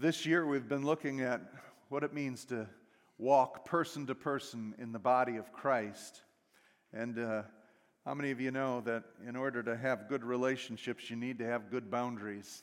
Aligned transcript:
This 0.00 0.24
year, 0.24 0.46
we've 0.46 0.68
been 0.68 0.86
looking 0.86 1.22
at 1.22 1.40
what 1.88 2.04
it 2.04 2.14
means 2.14 2.44
to 2.44 2.68
walk 3.18 3.64
person 3.64 4.06
to 4.06 4.14
person 4.14 4.76
in 4.78 4.92
the 4.92 4.98
body 5.00 5.38
of 5.38 5.52
Christ. 5.52 6.22
And 6.92 7.18
uh, 7.18 7.42
how 8.04 8.14
many 8.14 8.30
of 8.30 8.40
you 8.40 8.52
know 8.52 8.80
that 8.82 9.02
in 9.26 9.34
order 9.34 9.60
to 9.64 9.76
have 9.76 10.08
good 10.08 10.22
relationships, 10.22 11.10
you 11.10 11.16
need 11.16 11.40
to 11.40 11.46
have 11.46 11.68
good 11.68 11.90
boundaries 11.90 12.62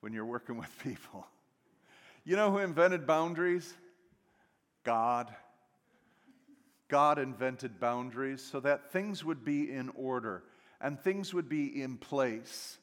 when 0.00 0.14
you're 0.14 0.24
working 0.24 0.56
with 0.56 0.74
people? 0.82 1.26
You 2.24 2.36
know 2.36 2.50
who 2.50 2.58
invented 2.60 3.06
boundaries? 3.06 3.74
God. 4.84 5.30
God 6.88 7.18
invented 7.18 7.78
boundaries 7.78 8.42
so 8.42 8.58
that 8.60 8.90
things 8.90 9.22
would 9.22 9.44
be 9.44 9.70
in 9.70 9.90
order 9.90 10.44
and 10.80 10.98
things 10.98 11.34
would 11.34 11.50
be 11.50 11.82
in 11.82 11.98
place. 11.98 12.78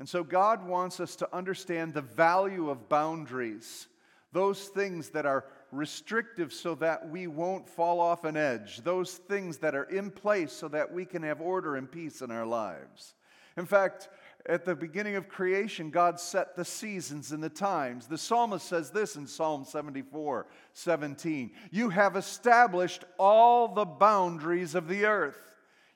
And 0.00 0.08
so 0.08 0.24
God 0.24 0.66
wants 0.66 0.98
us 0.98 1.14
to 1.16 1.28
understand 1.36 1.92
the 1.92 2.00
value 2.00 2.70
of 2.70 2.88
boundaries, 2.88 3.86
those 4.32 4.68
things 4.68 5.10
that 5.10 5.26
are 5.26 5.44
restrictive 5.72 6.54
so 6.54 6.74
that 6.76 7.10
we 7.10 7.26
won't 7.26 7.68
fall 7.68 8.00
off 8.00 8.24
an 8.24 8.34
edge, 8.34 8.78
those 8.78 9.12
things 9.12 9.58
that 9.58 9.74
are 9.74 9.84
in 9.84 10.10
place 10.10 10.52
so 10.52 10.68
that 10.68 10.90
we 10.90 11.04
can 11.04 11.22
have 11.22 11.42
order 11.42 11.76
and 11.76 11.92
peace 11.92 12.22
in 12.22 12.30
our 12.30 12.46
lives. 12.46 13.14
In 13.58 13.66
fact, 13.66 14.08
at 14.46 14.64
the 14.64 14.74
beginning 14.74 15.16
of 15.16 15.28
creation, 15.28 15.90
God 15.90 16.18
set 16.18 16.56
the 16.56 16.64
seasons 16.64 17.32
and 17.32 17.44
the 17.44 17.50
times. 17.50 18.06
The 18.06 18.16
psalmist 18.16 18.66
says 18.66 18.90
this 18.90 19.16
in 19.16 19.26
Psalm 19.26 19.66
74 19.66 20.46
17 20.72 21.50
You 21.70 21.90
have 21.90 22.16
established 22.16 23.04
all 23.18 23.68
the 23.68 23.84
boundaries 23.84 24.74
of 24.74 24.88
the 24.88 25.04
earth. 25.04 25.49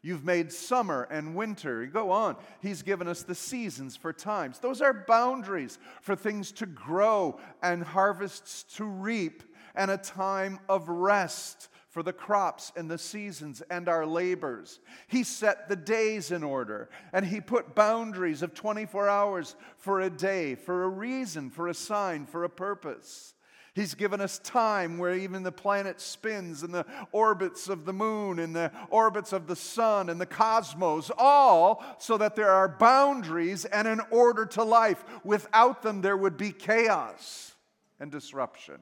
You've 0.04 0.24
made 0.26 0.52
summer 0.52 1.08
and 1.10 1.34
winter. 1.34 1.86
Go 1.86 2.10
on. 2.10 2.36
He's 2.60 2.82
given 2.82 3.08
us 3.08 3.22
the 3.22 3.34
seasons 3.34 3.96
for 3.96 4.12
times. 4.12 4.58
Those 4.58 4.82
are 4.82 4.92
boundaries 4.92 5.78
for 6.02 6.14
things 6.14 6.52
to 6.52 6.66
grow 6.66 7.40
and 7.62 7.82
harvests 7.82 8.64
to 8.76 8.84
reap 8.84 9.42
and 9.74 9.90
a 9.90 9.96
time 9.96 10.60
of 10.68 10.90
rest 10.90 11.70
for 11.88 12.02
the 12.02 12.12
crops 12.12 12.70
and 12.76 12.90
the 12.90 12.98
seasons 12.98 13.62
and 13.70 13.88
our 13.88 14.04
labors. 14.04 14.78
He 15.06 15.22
set 15.22 15.70
the 15.70 15.76
days 15.76 16.30
in 16.30 16.42
order 16.42 16.90
and 17.14 17.24
He 17.24 17.40
put 17.40 17.74
boundaries 17.74 18.42
of 18.42 18.52
24 18.52 19.08
hours 19.08 19.56
for 19.78 20.02
a 20.02 20.10
day, 20.10 20.54
for 20.54 20.84
a 20.84 20.88
reason, 20.88 21.48
for 21.48 21.66
a 21.66 21.74
sign, 21.74 22.26
for 22.26 22.44
a 22.44 22.50
purpose. 22.50 23.33
He's 23.74 23.94
given 23.94 24.20
us 24.20 24.38
time 24.38 24.98
where 24.98 25.14
even 25.14 25.42
the 25.42 25.50
planet 25.50 26.00
spins 26.00 26.62
and 26.62 26.72
the 26.72 26.86
orbits 27.10 27.68
of 27.68 27.84
the 27.84 27.92
moon 27.92 28.38
and 28.38 28.54
the 28.54 28.70
orbits 28.88 29.32
of 29.32 29.48
the 29.48 29.56
sun 29.56 30.08
and 30.08 30.20
the 30.20 30.26
cosmos, 30.26 31.10
all 31.18 31.84
so 31.98 32.16
that 32.18 32.36
there 32.36 32.50
are 32.50 32.68
boundaries 32.68 33.64
and 33.64 33.88
an 33.88 34.00
order 34.10 34.46
to 34.46 34.62
life. 34.62 35.04
Without 35.24 35.82
them, 35.82 36.02
there 36.02 36.16
would 36.16 36.36
be 36.36 36.52
chaos 36.52 37.52
and 37.98 38.12
disruption. 38.12 38.78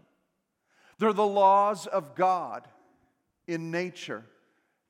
They're 0.98 1.14
the 1.14 1.26
laws 1.26 1.86
of 1.86 2.14
God 2.14 2.68
in 3.46 3.70
nature. 3.70 4.26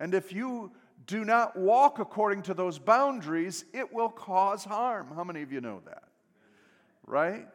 And 0.01 0.15
if 0.15 0.33
you 0.33 0.73
do 1.07 1.25
not 1.25 1.57
walk 1.57 2.01
according 2.01 2.43
to 2.43 2.55
those 2.55 2.81
boundaries, 2.81 3.65
it 3.73 3.93
will 3.93 4.09
cause 4.09 4.65
harm. 4.65 5.13
How 5.15 5.23
many 5.23 5.43
of 5.43 5.53
you 5.53 5.61
know 5.61 5.81
that? 5.87 6.03
Right? 7.07 7.47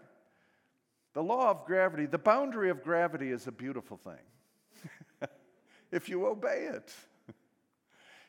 The 1.18 1.24
law 1.24 1.50
of 1.50 1.66
gravity, 1.66 2.06
the 2.06 2.20
boundary 2.20 2.70
of 2.70 2.84
gravity 2.84 3.32
is 3.32 3.48
a 3.48 3.52
beautiful 3.52 3.98
thing 3.98 5.28
if 5.92 6.10
you 6.10 6.28
obey 6.28 6.70
it. 6.72 6.94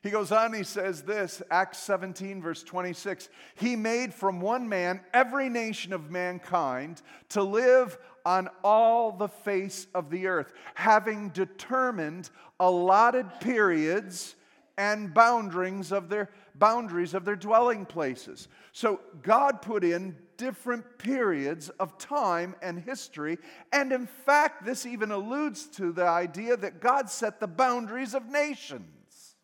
He 0.02 0.08
goes 0.08 0.32
on, 0.32 0.54
he 0.54 0.62
says 0.62 1.02
this, 1.02 1.42
Acts 1.50 1.76
17, 1.80 2.40
verse 2.40 2.62
26. 2.62 3.28
He 3.56 3.76
made 3.76 4.14
from 4.14 4.40
one 4.40 4.70
man 4.70 5.02
every 5.12 5.50
nation 5.50 5.92
of 5.92 6.10
mankind 6.10 7.02
to 7.28 7.42
live 7.42 7.98
on 8.24 8.48
all 8.64 9.12
the 9.12 9.28
face 9.28 9.86
of 9.94 10.08
the 10.08 10.26
earth, 10.26 10.54
having 10.74 11.28
determined 11.28 12.30
allotted 12.58 13.26
periods 13.42 14.34
and 14.78 15.12
boundaries 15.12 15.92
of 15.92 16.08
their 16.08 16.30
boundaries 16.54 17.12
of 17.12 17.26
their 17.26 17.36
dwelling 17.36 17.84
places. 17.84 18.48
So 18.72 19.00
God 19.22 19.60
put 19.60 19.84
in 19.84 20.16
different 20.38 20.98
periods 20.98 21.68
of 21.68 21.98
time 21.98 22.54
and 22.62 22.78
history, 22.80 23.36
and 23.72 23.92
in 23.92 24.06
fact, 24.06 24.64
this 24.64 24.86
even 24.86 25.10
alludes 25.10 25.66
to 25.66 25.92
the 25.92 26.06
idea 26.06 26.56
that 26.56 26.80
God 26.80 27.10
set 27.10 27.40
the 27.40 27.46
boundaries 27.46 28.14
of 28.14 28.26
nations. 28.26 29.36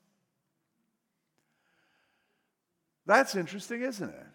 That's 3.04 3.34
interesting, 3.34 3.82
isn't 3.82 4.08
it? 4.08 4.26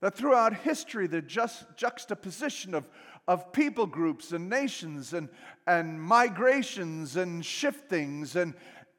That 0.00 0.14
throughout 0.14 0.54
history, 0.54 1.06
the 1.06 1.22
just 1.22 1.64
juxtaposition 1.76 2.74
of, 2.74 2.88
of 3.26 3.52
people 3.52 3.86
groups 3.86 4.32
and 4.32 4.50
nations 4.50 5.14
and, 5.14 5.28
and 5.66 6.00
migrations 6.00 7.16
and 7.16 7.44
shiftings 7.44 8.36
and, 8.36 8.54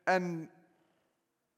and 0.07 0.47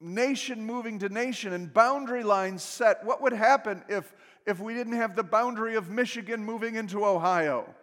nation 0.01 0.65
moving 0.65 0.99
to 0.99 1.09
nation 1.09 1.53
and 1.53 1.73
boundary 1.73 2.23
lines 2.23 2.63
set, 2.63 3.05
what 3.05 3.21
would 3.21 3.33
happen 3.33 3.83
if, 3.87 4.13
if 4.45 4.59
we 4.59 4.73
didn't 4.73 4.93
have 4.93 5.15
the 5.15 5.23
boundary 5.23 5.75
of 5.75 5.89
Michigan 5.89 6.43
moving 6.43 6.75
into 6.75 7.05
Ohio? 7.05 7.73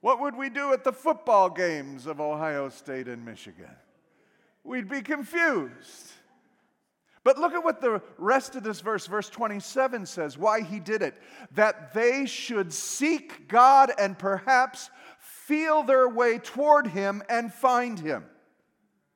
What 0.00 0.20
would 0.20 0.36
we 0.36 0.50
do 0.50 0.72
at 0.72 0.84
the 0.84 0.92
football 0.92 1.50
games 1.50 2.06
of 2.06 2.20
Ohio 2.20 2.68
State 2.68 3.08
and 3.08 3.24
Michigan? 3.24 3.70
We'd 4.62 4.88
be 4.88 5.02
confused. 5.02 6.12
But 7.24 7.38
look 7.38 7.54
at 7.54 7.64
what 7.64 7.80
the 7.80 8.00
rest 8.18 8.54
of 8.54 8.62
this 8.62 8.80
verse, 8.80 9.06
verse 9.06 9.28
27, 9.28 10.06
says 10.06 10.38
why 10.38 10.60
he 10.60 10.78
did 10.78 11.02
it. 11.02 11.20
That 11.52 11.92
they 11.92 12.24
should 12.24 12.72
seek 12.72 13.48
God 13.48 13.90
and 13.98 14.16
perhaps 14.16 14.90
feel 15.18 15.82
their 15.82 16.08
way 16.08 16.38
toward 16.38 16.86
him 16.86 17.22
and 17.28 17.52
find 17.52 17.98
him. 17.98 18.24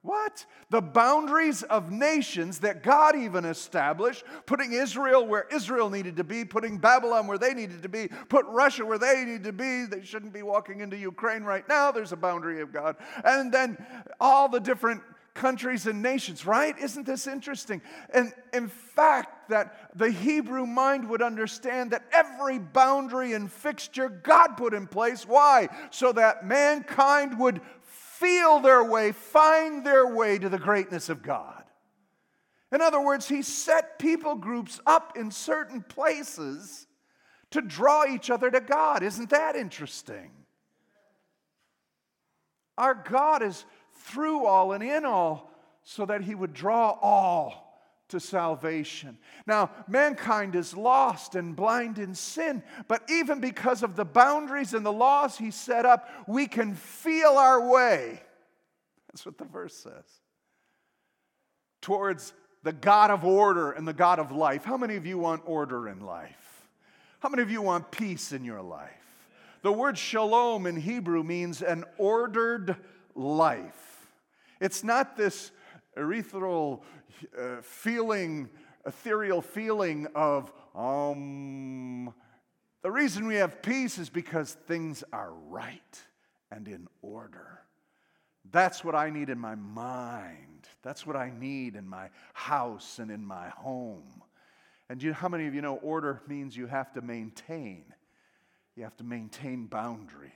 What? 0.02 0.46
The 0.70 0.80
boundaries 0.80 1.62
of 1.62 1.92
nations 1.92 2.60
that 2.60 2.82
God 2.82 3.16
even 3.16 3.44
established, 3.44 4.24
putting 4.46 4.72
Israel 4.72 5.26
where 5.26 5.46
Israel 5.52 5.90
needed 5.90 6.16
to 6.16 6.24
be, 6.24 6.44
putting 6.44 6.78
Babylon 6.78 7.26
where 7.26 7.36
they 7.36 7.52
needed 7.52 7.82
to 7.82 7.88
be, 7.88 8.08
put 8.30 8.46
Russia 8.46 8.86
where 8.86 8.98
they 8.98 9.24
needed 9.24 9.44
to 9.44 9.52
be. 9.52 9.84
They 9.84 10.02
shouldn't 10.02 10.32
be 10.32 10.42
walking 10.42 10.80
into 10.80 10.96
Ukraine 10.96 11.42
right 11.42 11.68
now. 11.68 11.92
There's 11.92 12.12
a 12.12 12.16
boundary 12.16 12.62
of 12.62 12.72
God. 12.72 12.96
And 13.24 13.52
then 13.52 13.76
all 14.18 14.48
the 14.48 14.60
different 14.60 15.02
countries 15.34 15.86
and 15.86 16.02
nations, 16.02 16.46
right? 16.46 16.76
Isn't 16.78 17.06
this 17.06 17.26
interesting? 17.26 17.82
And 18.12 18.32
in 18.52 18.68
fact, 18.68 19.48
that 19.50 19.90
the 19.96 20.10
Hebrew 20.10 20.64
mind 20.64 21.08
would 21.08 21.22
understand 21.22 21.90
that 21.90 22.04
every 22.12 22.58
boundary 22.58 23.32
and 23.32 23.50
fixture 23.50 24.08
God 24.08 24.56
put 24.56 24.72
in 24.74 24.86
place. 24.86 25.26
Why? 25.26 25.68
So 25.90 26.12
that 26.12 26.46
mankind 26.46 27.38
would 27.38 27.60
feel 28.20 28.60
their 28.60 28.84
way, 28.84 29.12
find 29.12 29.84
their 29.84 30.06
way 30.06 30.38
to 30.38 30.48
the 30.48 30.58
greatness 30.58 31.08
of 31.08 31.22
God. 31.22 31.64
In 32.72 32.80
other 32.80 33.00
words, 33.00 33.28
He 33.28 33.42
set 33.42 33.98
people 33.98 34.34
groups 34.36 34.80
up 34.86 35.16
in 35.16 35.30
certain 35.30 35.82
places 35.82 36.86
to 37.50 37.60
draw 37.60 38.04
each 38.06 38.30
other 38.30 38.50
to 38.50 38.60
God. 38.60 39.02
Isn't 39.02 39.30
that 39.30 39.56
interesting? 39.56 40.30
Our 42.78 42.94
God 42.94 43.42
is 43.42 43.64
through 43.94 44.46
all 44.46 44.72
and 44.72 44.82
in 44.82 45.04
all, 45.04 45.50
so 45.82 46.06
that 46.06 46.22
he 46.22 46.34
would 46.34 46.54
draw 46.54 46.90
all 47.00 47.69
to 48.10 48.20
salvation. 48.20 49.18
Now, 49.46 49.70
mankind 49.88 50.54
is 50.54 50.76
lost 50.76 51.34
and 51.34 51.56
blind 51.56 51.98
in 51.98 52.14
sin, 52.14 52.62
but 52.88 53.02
even 53.10 53.40
because 53.40 53.82
of 53.82 53.96
the 53.96 54.04
boundaries 54.04 54.74
and 54.74 54.84
the 54.84 54.92
laws 54.92 55.38
he 55.38 55.50
set 55.50 55.86
up, 55.86 56.08
we 56.26 56.46
can 56.46 56.74
feel 56.74 57.30
our 57.30 57.68
way. 57.68 58.20
That's 59.08 59.26
what 59.26 59.38
the 59.38 59.44
verse 59.44 59.74
says. 59.74 60.04
Towards 61.80 62.32
the 62.62 62.72
God 62.72 63.10
of 63.10 63.24
order 63.24 63.72
and 63.72 63.88
the 63.88 63.92
God 63.92 64.18
of 64.18 64.30
life. 64.30 64.64
How 64.64 64.76
many 64.76 64.96
of 64.96 65.06
you 65.06 65.18
want 65.18 65.42
order 65.46 65.88
in 65.88 66.00
life? 66.00 66.68
How 67.20 67.28
many 67.28 67.42
of 67.42 67.50
you 67.50 67.62
want 67.62 67.90
peace 67.90 68.32
in 68.32 68.44
your 68.44 68.62
life? 68.62 68.90
The 69.62 69.72
word 69.72 69.98
shalom 69.98 70.66
in 70.66 70.76
Hebrew 70.76 71.22
means 71.22 71.62
an 71.62 71.84
ordered 71.98 72.76
life. 73.14 74.06
It's 74.60 74.84
not 74.84 75.16
this 75.16 75.52
ethereal 76.00 76.84
uh, 77.38 77.60
feeling, 77.62 78.48
ethereal 78.86 79.42
feeling 79.42 80.06
of, 80.14 80.52
um, 80.74 82.14
the 82.82 82.90
reason 82.90 83.26
we 83.26 83.36
have 83.36 83.60
peace 83.62 83.98
is 83.98 84.08
because 84.08 84.54
things 84.66 85.04
are 85.12 85.32
right 85.48 86.02
and 86.50 86.66
in 86.66 86.88
order. 87.02 87.60
That's 88.50 88.82
what 88.82 88.94
I 88.94 89.10
need 89.10 89.28
in 89.28 89.38
my 89.38 89.54
mind. 89.54 90.66
That's 90.82 91.06
what 91.06 91.16
I 91.16 91.30
need 91.30 91.76
in 91.76 91.86
my 91.86 92.08
house 92.32 92.98
and 92.98 93.10
in 93.10 93.24
my 93.24 93.48
home. 93.50 94.22
And 94.88 95.02
you, 95.02 95.12
how 95.12 95.28
many 95.28 95.46
of 95.46 95.54
you 95.54 95.62
know 95.62 95.76
order 95.76 96.22
means 96.26 96.56
you 96.56 96.66
have 96.66 96.92
to 96.94 97.02
maintain? 97.02 97.84
You 98.76 98.84
have 98.84 98.96
to 98.96 99.04
maintain 99.04 99.66
boundaries. 99.66 100.32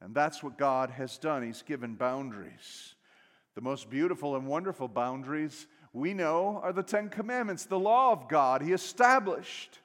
And 0.00 0.14
that's 0.14 0.42
what 0.42 0.58
God 0.58 0.90
has 0.90 1.16
done. 1.16 1.44
He's 1.44 1.62
given 1.62 1.94
boundaries. 1.94 2.94
The 3.54 3.60
most 3.60 3.90
beautiful 3.90 4.34
and 4.34 4.46
wonderful 4.46 4.88
boundaries 4.88 5.66
we 5.92 6.14
know 6.14 6.58
are 6.62 6.72
the 6.72 6.82
Ten 6.82 7.10
Commandments, 7.10 7.66
the 7.66 7.78
law 7.78 8.12
of 8.12 8.28
God 8.28 8.62
He 8.62 8.72
established. 8.72 9.78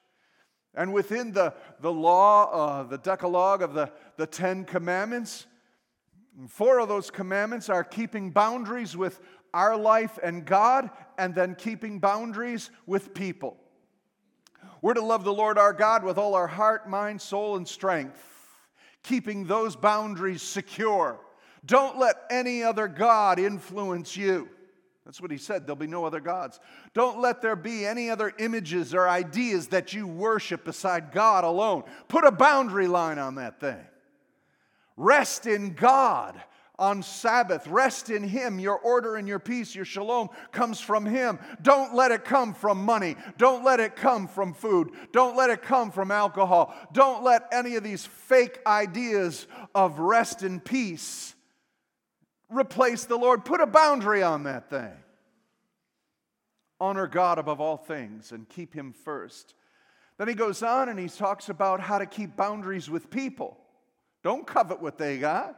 And 0.74 0.92
within 0.92 1.32
the, 1.32 1.54
the 1.80 1.92
law, 1.92 2.50
uh, 2.50 2.82
the 2.84 2.98
Decalogue 2.98 3.62
of 3.62 3.74
the, 3.74 3.90
the 4.16 4.26
Ten 4.26 4.64
Commandments, 4.64 5.46
four 6.48 6.78
of 6.78 6.88
those 6.88 7.10
commandments 7.10 7.68
are 7.68 7.84
keeping 7.84 8.30
boundaries 8.30 8.96
with 8.96 9.20
our 9.52 9.76
life 9.76 10.18
and 10.22 10.44
God, 10.44 10.90
and 11.18 11.34
then 11.34 11.54
keeping 11.54 11.98
boundaries 11.98 12.70
with 12.86 13.12
people. 13.12 13.56
We're 14.82 14.94
to 14.94 15.04
love 15.04 15.24
the 15.24 15.32
Lord 15.32 15.58
our 15.58 15.72
God 15.72 16.04
with 16.04 16.18
all 16.18 16.34
our 16.34 16.46
heart, 16.46 16.88
mind, 16.88 17.20
soul, 17.20 17.56
and 17.56 17.66
strength, 17.66 18.22
keeping 19.02 19.46
those 19.46 19.74
boundaries 19.74 20.42
secure. 20.42 21.18
Don't 21.64 21.98
let 21.98 22.16
any 22.30 22.62
other 22.62 22.88
God 22.88 23.38
influence 23.38 24.16
you. 24.16 24.48
That's 25.08 25.22
what 25.22 25.30
he 25.30 25.38
said. 25.38 25.66
There'll 25.66 25.76
be 25.76 25.86
no 25.86 26.04
other 26.04 26.20
gods. 26.20 26.60
Don't 26.92 27.18
let 27.18 27.40
there 27.40 27.56
be 27.56 27.86
any 27.86 28.10
other 28.10 28.30
images 28.38 28.92
or 28.92 29.08
ideas 29.08 29.68
that 29.68 29.94
you 29.94 30.06
worship 30.06 30.66
beside 30.66 31.12
God 31.12 31.44
alone. 31.44 31.84
Put 32.08 32.26
a 32.26 32.30
boundary 32.30 32.88
line 32.88 33.18
on 33.18 33.36
that 33.36 33.58
thing. 33.58 33.80
Rest 34.98 35.46
in 35.46 35.72
God 35.72 36.38
on 36.78 37.02
Sabbath. 37.02 37.66
Rest 37.66 38.10
in 38.10 38.22
Him. 38.22 38.58
Your 38.58 38.78
order 38.78 39.16
and 39.16 39.26
your 39.26 39.38
peace, 39.38 39.74
your 39.74 39.86
shalom 39.86 40.28
comes 40.52 40.78
from 40.78 41.06
Him. 41.06 41.38
Don't 41.62 41.94
let 41.94 42.12
it 42.12 42.26
come 42.26 42.52
from 42.52 42.84
money. 42.84 43.16
Don't 43.38 43.64
let 43.64 43.80
it 43.80 43.96
come 43.96 44.28
from 44.28 44.52
food. 44.52 44.90
Don't 45.12 45.36
let 45.36 45.48
it 45.48 45.62
come 45.62 45.90
from 45.90 46.10
alcohol. 46.10 46.74
Don't 46.92 47.24
let 47.24 47.48
any 47.50 47.76
of 47.76 47.82
these 47.82 48.04
fake 48.04 48.58
ideas 48.66 49.46
of 49.74 50.00
rest 50.00 50.42
and 50.42 50.62
peace 50.62 51.34
replace 52.50 53.04
the 53.04 53.16
Lord. 53.16 53.44
Put 53.44 53.60
a 53.60 53.66
boundary 53.66 54.22
on 54.22 54.44
that 54.44 54.70
thing. 54.70 54.92
Honor 56.80 57.06
God 57.06 57.38
above 57.38 57.60
all 57.60 57.76
things 57.76 58.32
and 58.32 58.48
keep 58.48 58.72
Him 58.74 58.92
first. 58.92 59.54
Then 60.18 60.28
he 60.28 60.34
goes 60.34 60.62
on 60.62 60.88
and 60.88 60.98
he 60.98 61.08
talks 61.08 61.48
about 61.48 61.80
how 61.80 61.98
to 61.98 62.06
keep 62.06 62.36
boundaries 62.36 62.90
with 62.90 63.08
people. 63.08 63.56
Don't 64.24 64.46
covet 64.46 64.82
what 64.82 64.98
they 64.98 65.18
got. 65.18 65.56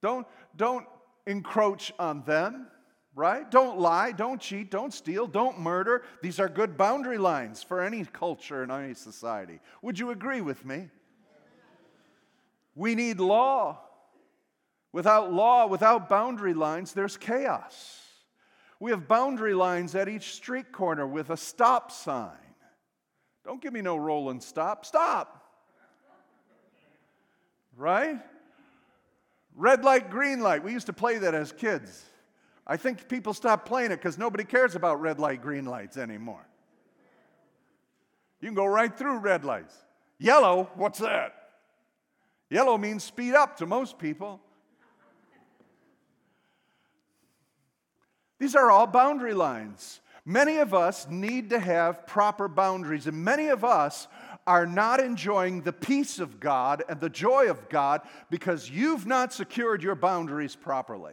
Don't, 0.00 0.26
don't 0.56 0.86
encroach 1.26 1.92
on 1.98 2.22
them, 2.24 2.68
right? 3.14 3.50
Don't 3.50 3.78
lie, 3.78 4.12
don't 4.12 4.40
cheat, 4.40 4.70
don't 4.70 4.94
steal, 4.94 5.26
don't 5.26 5.58
murder. 5.58 6.04
These 6.22 6.38
are 6.38 6.48
good 6.48 6.78
boundary 6.78 7.18
lines 7.18 7.62
for 7.62 7.82
any 7.82 8.04
culture 8.04 8.62
and 8.62 8.70
any 8.70 8.94
society. 8.94 9.60
Would 9.82 9.98
you 9.98 10.10
agree 10.10 10.40
with 10.40 10.64
me? 10.64 10.88
We 12.76 12.94
need 12.94 13.18
law. 13.18 13.80
Without 14.92 15.32
law, 15.32 15.66
without 15.66 16.08
boundary 16.08 16.54
lines, 16.54 16.92
there's 16.92 17.16
chaos. 17.16 18.00
We 18.80 18.90
have 18.90 19.06
boundary 19.06 19.54
lines 19.54 19.94
at 19.94 20.08
each 20.08 20.32
street 20.32 20.72
corner 20.72 21.06
with 21.06 21.30
a 21.30 21.36
stop 21.36 21.92
sign. 21.92 22.32
Don't 23.44 23.62
give 23.62 23.72
me 23.72 23.82
no 23.82 23.96
rolling 23.96 24.40
stop. 24.40 24.84
Stop. 24.84 25.36
Right? 27.76 28.18
Red 29.54 29.84
light, 29.84 30.10
green 30.10 30.40
light. 30.40 30.64
We 30.64 30.72
used 30.72 30.86
to 30.86 30.92
play 30.92 31.18
that 31.18 31.34
as 31.34 31.52
kids. 31.52 32.04
I 32.66 32.76
think 32.76 33.08
people 33.08 33.34
stopped 33.34 33.66
playing 33.66 33.90
it 33.92 33.96
because 33.96 34.18
nobody 34.18 34.44
cares 34.44 34.74
about 34.74 35.00
red 35.00 35.18
light, 35.18 35.42
green 35.42 35.64
lights 35.64 35.96
anymore. 35.96 36.46
You 38.40 38.48
can 38.48 38.54
go 38.54 38.66
right 38.66 38.96
through 38.96 39.18
red 39.18 39.44
lights. 39.44 39.74
Yellow, 40.18 40.70
what's 40.74 40.98
that? 40.98 41.34
Yellow 42.48 42.78
means 42.78 43.04
speed 43.04 43.34
up 43.34 43.56
to 43.58 43.66
most 43.66 43.98
people. 43.98 44.40
These 48.40 48.56
are 48.56 48.70
all 48.70 48.86
boundary 48.86 49.34
lines. 49.34 50.00
Many 50.24 50.56
of 50.56 50.74
us 50.74 51.06
need 51.08 51.50
to 51.50 51.58
have 51.58 52.06
proper 52.06 52.48
boundaries, 52.48 53.06
and 53.06 53.22
many 53.22 53.48
of 53.48 53.64
us 53.64 54.08
are 54.46 54.66
not 54.66 54.98
enjoying 54.98 55.60
the 55.60 55.72
peace 55.72 56.18
of 56.18 56.40
God 56.40 56.82
and 56.88 56.98
the 56.98 57.10
joy 57.10 57.50
of 57.50 57.68
God 57.68 58.00
because 58.30 58.68
you've 58.68 59.06
not 59.06 59.32
secured 59.32 59.82
your 59.82 59.94
boundaries 59.94 60.56
properly. 60.56 61.12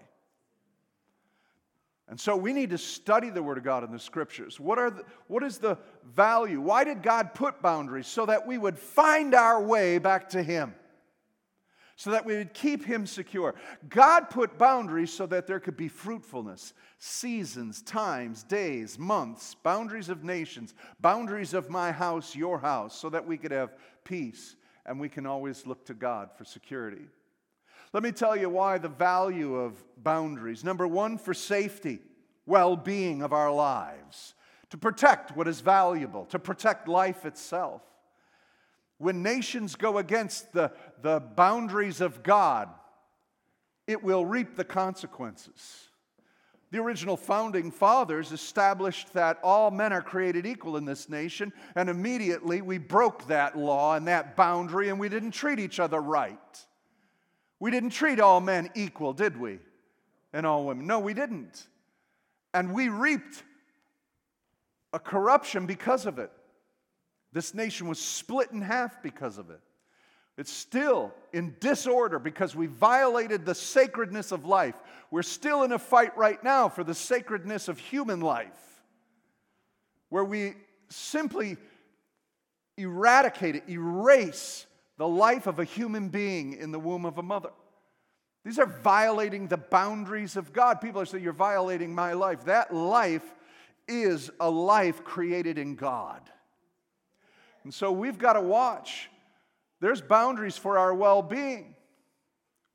And 2.09 2.17
so 2.17 2.37
we 2.37 2.53
need 2.53 2.69
to 2.69 2.77
study 2.77 3.29
the 3.29 3.43
Word 3.43 3.57
of 3.57 3.65
God 3.65 3.83
in 3.83 3.91
the 3.91 3.99
Scriptures. 3.99 4.57
What, 4.57 4.79
are 4.79 4.89
the, 4.89 5.03
what 5.27 5.43
is 5.43 5.57
the 5.57 5.77
value? 6.15 6.61
Why 6.61 6.85
did 6.85 7.03
God 7.03 7.33
put 7.33 7.61
boundaries? 7.61 8.07
So 8.07 8.25
that 8.25 8.47
we 8.47 8.57
would 8.57 8.79
find 8.79 9.35
our 9.35 9.61
way 9.61 9.97
back 9.97 10.29
to 10.29 10.41
Him 10.41 10.73
so 11.97 12.11
that 12.11 12.25
we 12.25 12.37
would 12.37 12.53
keep 12.53 12.85
him 12.85 13.07
secure. 13.07 13.55
God 13.89 14.29
put 14.29 14.59
boundaries 14.59 15.11
so 15.11 15.25
that 15.25 15.47
there 15.47 15.59
could 15.59 15.75
be 15.75 15.87
fruitfulness, 15.87 16.73
seasons, 16.99 17.81
times, 17.81 18.43
days, 18.43 18.99
months, 18.99 19.55
boundaries 19.55 20.07
of 20.07 20.23
nations, 20.23 20.75
boundaries 21.01 21.55
of 21.55 21.71
my 21.71 21.91
house, 21.91 22.35
your 22.35 22.59
house, 22.59 22.95
so 22.95 23.09
that 23.09 23.25
we 23.25 23.35
could 23.35 23.51
have 23.51 23.75
peace 24.03 24.55
and 24.85 24.99
we 24.99 25.09
can 25.09 25.25
always 25.25 25.65
look 25.65 25.85
to 25.87 25.95
God 25.95 26.29
for 26.37 26.45
security. 26.45 27.07
Let 27.93 28.03
me 28.03 28.11
tell 28.11 28.37
you 28.37 28.49
why 28.49 28.77
the 28.77 28.89
value 28.89 29.55
of 29.55 29.83
boundaries. 29.97 30.63
Number 30.63 30.87
one, 30.87 31.17
for 31.17 31.33
safety, 31.33 31.99
well 32.45 32.75
being 32.75 33.23
of 33.23 33.33
our 33.33 33.51
lives, 33.51 34.35
to 34.69 34.77
protect 34.77 35.35
what 35.35 35.47
is 35.47 35.61
valuable, 35.61 36.25
to 36.25 36.37
protect 36.37 36.87
life 36.87 37.25
itself. 37.25 37.81
When 38.97 39.21
nations 39.21 39.75
go 39.75 39.97
against 39.97 40.53
the, 40.53 40.71
the 41.01 41.19
boundaries 41.19 42.01
of 42.01 42.23
God, 42.23 42.69
it 43.85 44.03
will 44.03 44.25
reap 44.25 44.55
the 44.55 44.65
consequences. 44.65 45.89
The 46.71 46.79
original 46.79 47.15
founding 47.15 47.71
fathers 47.71 48.33
established 48.33 49.13
that 49.13 49.39
all 49.41 49.71
men 49.71 49.93
are 49.93 50.01
created 50.01 50.45
equal 50.45 50.75
in 50.75 50.83
this 50.83 51.07
nation, 51.07 51.53
and 51.75 51.89
immediately 51.89 52.61
we 52.61 52.77
broke 52.77 53.27
that 53.27 53.57
law 53.57 53.95
and 53.95 54.07
that 54.07 54.35
boundary, 54.35 54.89
and 54.89 54.99
we 54.99 55.07
didn't 55.07 55.31
treat 55.31 55.59
each 55.59 55.79
other 55.79 56.01
right. 56.01 56.65
We 57.59 57.71
didn't 57.71 57.91
treat 57.91 58.19
all 58.19 58.41
men 58.41 58.69
equal, 58.75 59.13
did 59.13 59.37
we? 59.39 59.59
And 60.33 60.45
all 60.45 60.65
women. 60.65 60.85
No, 60.85 60.99
we 60.99 61.13
didn't. 61.13 61.67
And 62.53 62.73
we 62.73 62.89
reaped 62.89 63.43
a 64.91 64.99
corruption 64.99 65.65
because 65.65 66.05
of 66.05 66.19
it. 66.19 66.31
This 67.33 67.53
nation 67.53 67.87
was 67.87 67.99
split 67.99 68.51
in 68.51 68.61
half 68.61 69.01
because 69.03 69.37
of 69.37 69.49
it. 69.49 69.59
It's 70.37 70.51
still 70.51 71.13
in 71.33 71.55
disorder 71.59 72.19
because 72.19 72.55
we 72.55 72.67
violated 72.67 73.45
the 73.45 73.55
sacredness 73.55 74.31
of 74.31 74.45
life. 74.45 74.75
We're 75.09 75.23
still 75.23 75.63
in 75.63 75.71
a 75.71 75.79
fight 75.79 76.15
right 76.15 76.41
now 76.43 76.69
for 76.69 76.83
the 76.83 76.93
sacredness 76.93 77.67
of 77.67 77.79
human 77.79 78.21
life, 78.21 78.81
where 80.09 80.23
we 80.23 80.53
simply 80.89 81.57
eradicate 82.77 83.55
it, 83.55 83.63
erase 83.67 84.67
the 84.97 85.07
life 85.07 85.47
of 85.47 85.59
a 85.59 85.63
human 85.63 86.09
being 86.09 86.53
in 86.53 86.71
the 86.71 86.79
womb 86.79 87.05
of 87.05 87.17
a 87.17 87.23
mother. 87.23 87.51
These 88.45 88.59
are 88.59 88.65
violating 88.65 89.47
the 89.47 89.57
boundaries 89.57 90.37
of 90.37 90.53
God. 90.53 90.79
People 90.81 91.01
are 91.01 91.05
saying, 91.05 91.23
You're 91.23 91.33
violating 91.33 91.93
my 91.93 92.13
life. 92.13 92.45
That 92.45 92.73
life 92.73 93.25
is 93.87 94.29
a 94.39 94.49
life 94.49 95.03
created 95.03 95.57
in 95.57 95.75
God. 95.75 96.21
And 97.67 97.73
so 97.73 97.91
we've 97.91 98.17
got 98.17 98.33
to 98.33 98.41
watch. 98.41 99.09
There's 99.81 99.99
boundaries 99.99 100.57
for 100.57 100.77
our 100.77 100.93
well 100.93 101.21
being. 101.21 101.75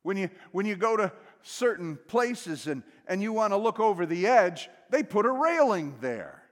When 0.03 0.17
you, 0.17 0.29
when 0.51 0.67
you 0.67 0.75
go 0.75 0.95
to 0.95 1.11
certain 1.41 1.97
places 2.07 2.67
and, 2.67 2.83
and 3.07 3.19
you 3.19 3.33
want 3.33 3.53
to 3.53 3.57
look 3.57 3.79
over 3.79 4.05
the 4.05 4.27
edge, 4.27 4.69
they 4.91 5.01
put 5.01 5.25
a 5.25 5.31
railing 5.31 5.95
there. 5.99 6.43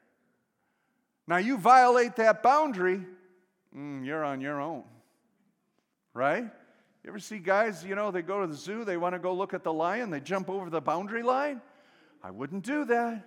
Now, 1.28 1.38
you 1.38 1.56
violate 1.56 2.16
that 2.16 2.42
boundary, 2.42 3.06
mm, 3.78 4.04
you're 4.04 4.24
on 4.24 4.42
your 4.42 4.60
own. 4.60 4.86
Right? 6.16 6.46
You 7.04 7.10
ever 7.10 7.20
see 7.20 7.38
guys, 7.38 7.86
you 7.86 7.94
know, 7.94 8.10
they 8.10 8.24
go 8.24 8.42
to 8.42 8.48
the 8.48 8.56
zoo, 8.56 8.84
they 8.84 8.98
want 8.98 9.14
to 9.14 9.20
go 9.20 9.36
look 9.36 9.54
at 9.54 9.64
the 9.64 9.72
lion, 9.72 10.10
they 10.10 10.20
jump 10.20 10.50
over 10.50 10.68
the 10.72 10.82
boundary 10.82 11.22
line? 11.22 11.62
I 12.24 12.32
wouldn't 12.32 12.64
do 12.64 12.86
that. 12.86 13.24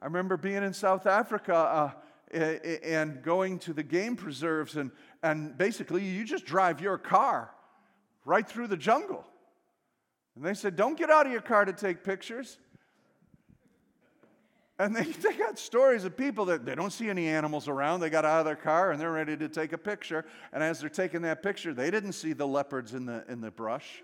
I 0.00 0.04
remember 0.06 0.38
being 0.38 0.62
in 0.62 0.72
South 0.72 1.06
Africa. 1.06 1.54
Uh, 1.54 1.90
and 2.32 3.22
going 3.22 3.58
to 3.60 3.72
the 3.72 3.82
game 3.82 4.16
preserves, 4.16 4.76
and, 4.76 4.90
and 5.22 5.56
basically 5.56 6.04
you 6.04 6.24
just 6.24 6.44
drive 6.44 6.80
your 6.80 6.98
car 6.98 7.50
right 8.24 8.48
through 8.48 8.68
the 8.68 8.76
jungle. 8.76 9.24
And 10.36 10.44
they 10.44 10.54
said, 10.54 10.76
Don't 10.76 10.96
get 10.96 11.10
out 11.10 11.26
of 11.26 11.32
your 11.32 11.42
car 11.42 11.64
to 11.64 11.72
take 11.72 12.04
pictures. 12.04 12.58
And 14.78 14.96
they, 14.96 15.04
they 15.04 15.34
got 15.34 15.58
stories 15.58 16.04
of 16.04 16.16
people 16.16 16.46
that 16.46 16.64
they 16.64 16.74
don't 16.74 16.92
see 16.92 17.08
any 17.08 17.28
animals 17.28 17.68
around. 17.68 18.00
They 18.00 18.10
got 18.10 18.24
out 18.24 18.40
of 18.40 18.46
their 18.46 18.56
car 18.56 18.92
and 18.92 19.00
they're 19.00 19.12
ready 19.12 19.36
to 19.36 19.48
take 19.48 19.72
a 19.72 19.78
picture. 19.78 20.24
And 20.52 20.62
as 20.62 20.80
they're 20.80 20.88
taking 20.88 21.22
that 21.22 21.42
picture, 21.42 21.74
they 21.74 21.90
didn't 21.90 22.12
see 22.12 22.32
the 22.32 22.46
leopards 22.46 22.94
in 22.94 23.06
the, 23.06 23.24
in 23.28 23.40
the 23.40 23.50
brush 23.50 24.02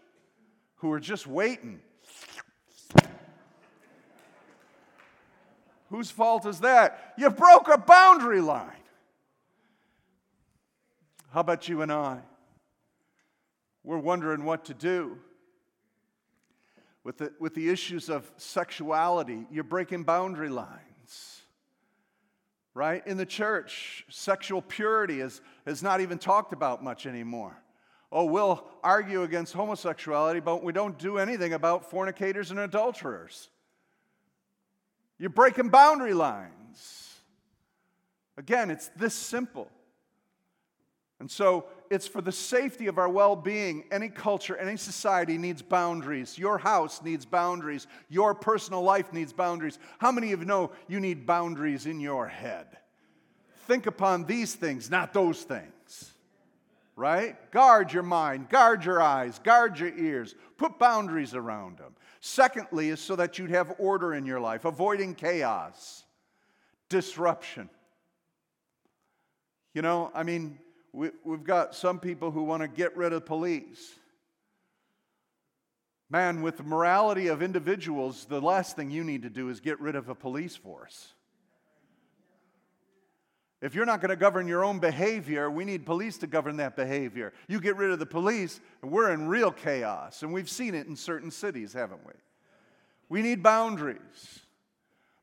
who 0.77 0.89
were 0.89 1.01
just 1.01 1.27
waiting. 1.27 1.81
Whose 5.91 6.11
fault 6.11 6.47
is 6.47 6.61
that? 6.61 7.15
You 7.17 7.31
broke 7.31 7.69
a 7.69 7.79
boundary 7.79 8.41
line. 8.41 8.73
How 11.31 11.41
about 11.41 11.69
you 11.69 11.83
and 11.83 11.93
I? 11.93 12.21
We're 13.85 13.99
wondering 13.99 14.45
what 14.45 14.67
to 14.67 14.75
do. 14.75 15.19
With 17.05 17.19
the, 17.19 17.33
with 17.41 17.55
the 17.55 17.71
issues 17.71 18.11
of 18.11 18.31
sexuality, 18.37 19.47
you're 19.51 19.65
breaking 19.65 20.03
boundary 20.03 20.51
lines. 20.51 21.43
right? 22.75 23.05
In 23.09 23.17
the 23.17 23.27
church, 23.27 24.05
sexual 24.09 24.63
purity 24.63 25.21
is, 25.21 25.41
is 25.67 25.83
not 25.83 26.01
even 26.01 26.17
talked 26.17 26.53
about 26.53 26.85
much 26.85 27.07
anymore. 27.07 27.61
Oh, 28.13 28.25
we'll 28.25 28.65
argue 28.85 29.23
against 29.23 29.53
homosexuality, 29.53 30.41
but 30.41 30.63
we 30.63 30.73
don't 30.73 30.97
do 30.97 31.19
anything 31.19 31.55
about 31.55 31.91
fornicators 31.91 32.51
and 32.51 32.61
adulterers. 32.61 33.49
You're 35.19 35.31
breaking 35.31 35.71
boundary 35.71 36.15
lines. 36.15 37.15
Again, 38.37 38.71
it's 38.71 38.89
this 38.97 39.15
simple. 39.15 39.69
And 41.21 41.29
so 41.29 41.67
it's 41.91 42.07
for 42.07 42.21
the 42.21 42.33
safety 42.33 42.87
of 42.87 42.99
our 42.99 43.09
well 43.09 43.35
being. 43.35 43.85
Any 43.91 44.09
culture, 44.09 44.57
any 44.57 44.77
society 44.77 45.37
needs 45.37 45.63
boundaries. 45.63 46.39
Your 46.39 46.59
house 46.59 47.03
needs 47.03 47.25
boundaries. 47.25 47.87
Your 48.09 48.35
personal 48.35 48.83
life 48.83 49.13
needs 49.13 49.33
boundaries. 49.33 49.79
How 49.99 50.13
many 50.13 50.33
of 50.33 50.41
you 50.41 50.47
know 50.47 50.71
you 50.87 51.01
need 51.01 51.27
boundaries 51.27 51.87
in 51.87 51.99
your 51.99 52.29
head? 52.29 52.67
Think 53.67 53.87
upon 53.87 54.25
these 54.25 54.55
things, 54.55 54.91
not 54.91 55.13
those 55.13 55.43
things. 55.43 56.13
Right? 56.95 57.37
Guard 57.53 57.93
your 57.93 58.03
mind, 58.03 58.49
guard 58.49 58.85
your 58.85 59.01
eyes, 59.01 59.39
guard 59.39 59.79
your 59.79 59.97
ears, 59.97 60.35
put 60.57 60.79
boundaries 60.79 61.35
around 61.35 61.79
them. 61.79 61.95
Secondly, 62.21 62.89
is 62.89 63.01
so 63.01 63.17
that 63.17 63.39
you'd 63.39 63.51
have 63.51 63.75
order 63.79 64.15
in 64.15 64.27
your 64.27 64.41
life, 64.41 64.65
avoiding 64.65 65.15
chaos, 65.15 66.05
disruption. 66.89 67.71
You 69.75 69.83
know, 69.83 70.11
I 70.15 70.23
mean, 70.25 70.59
we, 70.93 71.11
have 71.29 71.45
got 71.45 71.75
some 71.75 72.01
people 72.01 72.31
who 72.31 72.43
want 72.43 72.63
to 72.63 72.69
get 72.69 72.97
rid 72.97 73.13
of 73.13 73.27
police. 73.27 73.95
Man, 76.11 76.43
with 76.43 76.57
the 76.57 76.63
morality 76.63 77.29
of 77.29 77.43
individuals, 77.43 78.25
the 78.25 78.41
last 78.41 78.75
thing 78.75 78.91
you 78.91 79.05
need 79.05 79.23
to 79.23 79.31
do 79.31 79.51
is 79.51 79.61
get 79.61 79.79
rid 79.79 79.95
of 79.95 80.09
a 80.09 80.15
police 80.15 80.57
force. 80.57 81.13
If 83.61 83.75
you're 83.75 83.87
not 83.87 84.01
going 84.01 84.11
to 84.11 84.17
govern 84.17 84.47
your 84.47 84.65
own 84.65 84.79
behavior, 84.79 85.51
we 85.51 85.65
need 85.65 85.85
police 85.85 86.17
to 86.19 86.29
govern 86.29 86.59
that 86.59 86.77
behavior. 86.77 87.33
You 87.49 87.61
get 87.61 87.77
rid 87.77 87.91
of 87.91 87.99
the 87.99 88.07
police, 88.07 88.61
and 88.83 88.91
we're 88.93 89.11
in 89.11 89.27
real 89.27 89.51
chaos. 89.51 90.23
And 90.23 90.33
we've 90.33 90.49
seen 90.49 90.75
it 90.75 90.87
in 90.87 90.95
certain 90.95 91.31
cities, 91.31 91.73
haven't 91.73 92.07
we? 92.07 92.13
We 93.09 93.23
need 93.23 93.43
boundaries. 93.43 94.41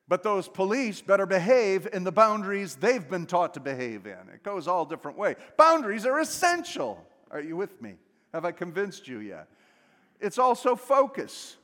But 0.07 0.21
those 0.21 0.47
police 0.47 1.01
better 1.01 1.25
behave 1.25 1.87
in 1.93 2.03
the 2.03 2.11
boundaries 2.11 2.75
they've 2.75 3.09
been 3.09 3.25
taught 3.25 3.53
to 3.55 3.59
behave 3.59 4.05
in. 4.05 4.29
It 4.33 4.43
goes 4.43 4.67
all 4.67 4.85
different 4.85 5.17
way. 5.17 5.35
Boundaries 5.57 6.05
are 6.05 6.19
essential. 6.19 7.03
Are 7.31 7.41
you 7.41 7.55
with 7.55 7.81
me? 7.81 7.95
Have 8.33 8.45
I 8.45 8.51
convinced 8.51 9.07
you 9.07 9.19
yet? 9.19 9.47
It's 10.19 10.37
also 10.37 10.75
focus. 10.75 11.57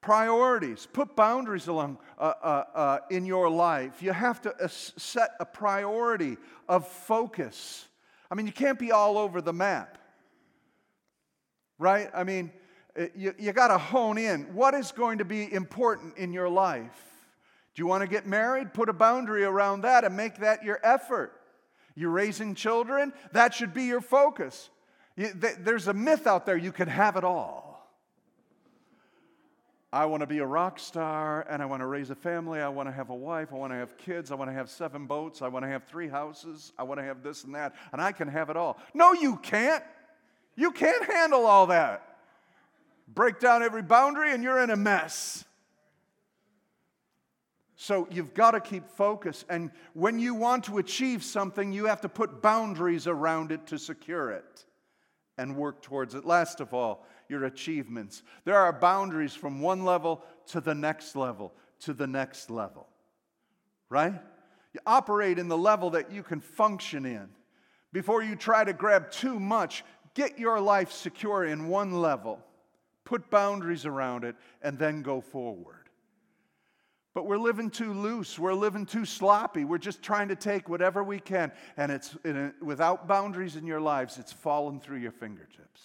Priorities. 0.00 0.86
Put 0.92 1.14
boundaries 1.14 1.68
along 1.68 1.98
uh, 2.18 2.32
uh, 2.42 2.64
uh, 2.74 2.98
in 3.10 3.26
your 3.26 3.50
life. 3.50 4.02
You 4.02 4.12
have 4.12 4.40
to 4.42 4.54
set 4.68 5.30
a 5.38 5.44
priority 5.44 6.38
of 6.68 6.88
focus. 6.88 7.86
I 8.30 8.34
mean, 8.34 8.46
you 8.46 8.52
can't 8.52 8.78
be 8.78 8.92
all 8.92 9.18
over 9.18 9.42
the 9.42 9.52
map, 9.52 9.98
right? 11.78 12.08
I 12.14 12.24
mean, 12.24 12.50
uh, 12.98 13.06
you, 13.14 13.34
you 13.38 13.52
got 13.52 13.68
to 13.68 13.78
hone 13.78 14.16
in. 14.18 14.54
What 14.54 14.74
is 14.74 14.92
going 14.92 15.18
to 15.18 15.24
be 15.24 15.52
important 15.52 16.16
in 16.16 16.32
your 16.32 16.48
life? 16.48 17.10
Do 17.74 17.82
you 17.82 17.86
want 17.86 18.02
to 18.02 18.08
get 18.08 18.26
married? 18.26 18.72
Put 18.72 18.88
a 18.88 18.92
boundary 18.92 19.44
around 19.44 19.82
that 19.82 20.04
and 20.04 20.16
make 20.16 20.38
that 20.38 20.64
your 20.64 20.80
effort. 20.82 21.32
You're 21.94 22.10
raising 22.10 22.54
children? 22.54 23.12
That 23.32 23.52
should 23.52 23.74
be 23.74 23.84
your 23.84 24.00
focus. 24.00 24.70
You, 25.16 25.32
th- 25.38 25.56
there's 25.60 25.88
a 25.88 25.94
myth 25.94 26.26
out 26.26 26.46
there 26.46 26.56
you 26.56 26.72
can 26.72 26.88
have 26.88 27.16
it 27.16 27.24
all. 27.24 27.69
I 29.92 30.04
want 30.04 30.20
to 30.20 30.26
be 30.26 30.38
a 30.38 30.46
rock 30.46 30.78
star 30.78 31.44
and 31.50 31.60
I 31.60 31.66
want 31.66 31.80
to 31.80 31.86
raise 31.86 32.10
a 32.10 32.14
family. 32.14 32.60
I 32.60 32.68
want 32.68 32.88
to 32.88 32.92
have 32.92 33.10
a 33.10 33.14
wife. 33.14 33.48
I 33.52 33.56
want 33.56 33.72
to 33.72 33.76
have 33.76 33.96
kids. 33.96 34.30
I 34.30 34.36
want 34.36 34.48
to 34.48 34.54
have 34.54 34.70
seven 34.70 35.06
boats. 35.06 35.42
I 35.42 35.48
want 35.48 35.64
to 35.64 35.68
have 35.68 35.84
three 35.84 36.06
houses. 36.06 36.72
I 36.78 36.84
want 36.84 37.00
to 37.00 37.04
have 37.04 37.24
this 37.24 37.42
and 37.42 37.54
that. 37.56 37.74
And 37.92 38.00
I 38.00 38.12
can 38.12 38.28
have 38.28 38.50
it 38.50 38.56
all. 38.56 38.78
No, 38.94 39.12
you 39.12 39.36
can't. 39.36 39.82
You 40.54 40.70
can't 40.70 41.04
handle 41.04 41.44
all 41.44 41.66
that. 41.68 42.18
Break 43.08 43.40
down 43.40 43.64
every 43.64 43.82
boundary 43.82 44.32
and 44.32 44.44
you're 44.44 44.62
in 44.62 44.70
a 44.70 44.76
mess. 44.76 45.44
So 47.74 48.06
you've 48.12 48.34
got 48.34 48.52
to 48.52 48.60
keep 48.60 48.88
focus. 48.90 49.44
And 49.48 49.72
when 49.94 50.20
you 50.20 50.34
want 50.34 50.64
to 50.64 50.78
achieve 50.78 51.24
something, 51.24 51.72
you 51.72 51.86
have 51.86 52.02
to 52.02 52.08
put 52.08 52.42
boundaries 52.42 53.08
around 53.08 53.50
it 53.50 53.66
to 53.68 53.78
secure 53.78 54.30
it 54.30 54.64
and 55.38 55.56
work 55.56 55.82
towards 55.82 56.14
it. 56.14 56.24
Last 56.24 56.60
of 56.60 56.74
all, 56.74 57.06
your 57.30 57.44
achievements. 57.44 58.22
There 58.44 58.58
are 58.58 58.72
boundaries 58.72 59.34
from 59.34 59.60
one 59.60 59.84
level 59.84 60.22
to 60.48 60.60
the 60.60 60.74
next 60.74 61.16
level, 61.16 61.52
to 61.80 61.94
the 61.94 62.06
next 62.06 62.50
level. 62.50 62.88
Right? 63.88 64.14
You 64.74 64.80
operate 64.86 65.38
in 65.38 65.48
the 65.48 65.58
level 65.58 65.90
that 65.90 66.12
you 66.12 66.22
can 66.22 66.40
function 66.40 67.06
in. 67.06 67.28
Before 67.92 68.22
you 68.22 68.36
try 68.36 68.64
to 68.64 68.72
grab 68.72 69.10
too 69.10 69.40
much, 69.40 69.84
get 70.14 70.38
your 70.38 70.60
life 70.60 70.92
secure 70.92 71.44
in 71.44 71.68
one 71.68 71.92
level 71.92 72.44
put 73.10 73.28
boundaries 73.28 73.86
around 73.86 74.22
it, 74.22 74.36
and 74.62 74.78
then 74.78 75.02
go 75.02 75.20
forward. 75.20 75.88
But 77.12 77.26
we're 77.26 77.38
living 77.38 77.68
too 77.68 77.92
loose. 77.92 78.38
We're 78.38 78.54
living 78.54 78.86
too 78.86 79.04
sloppy. 79.04 79.64
We're 79.64 79.78
just 79.78 80.00
trying 80.00 80.28
to 80.28 80.36
take 80.36 80.68
whatever 80.68 81.02
we 81.02 81.18
can. 81.18 81.50
And 81.76 81.90
it's 81.90 82.16
without 82.62 83.08
boundaries 83.08 83.56
in 83.56 83.66
your 83.66 83.80
lives, 83.80 84.16
it's 84.16 84.32
fallen 84.32 84.78
through 84.78 84.98
your 84.98 85.10
fingertips. 85.10 85.82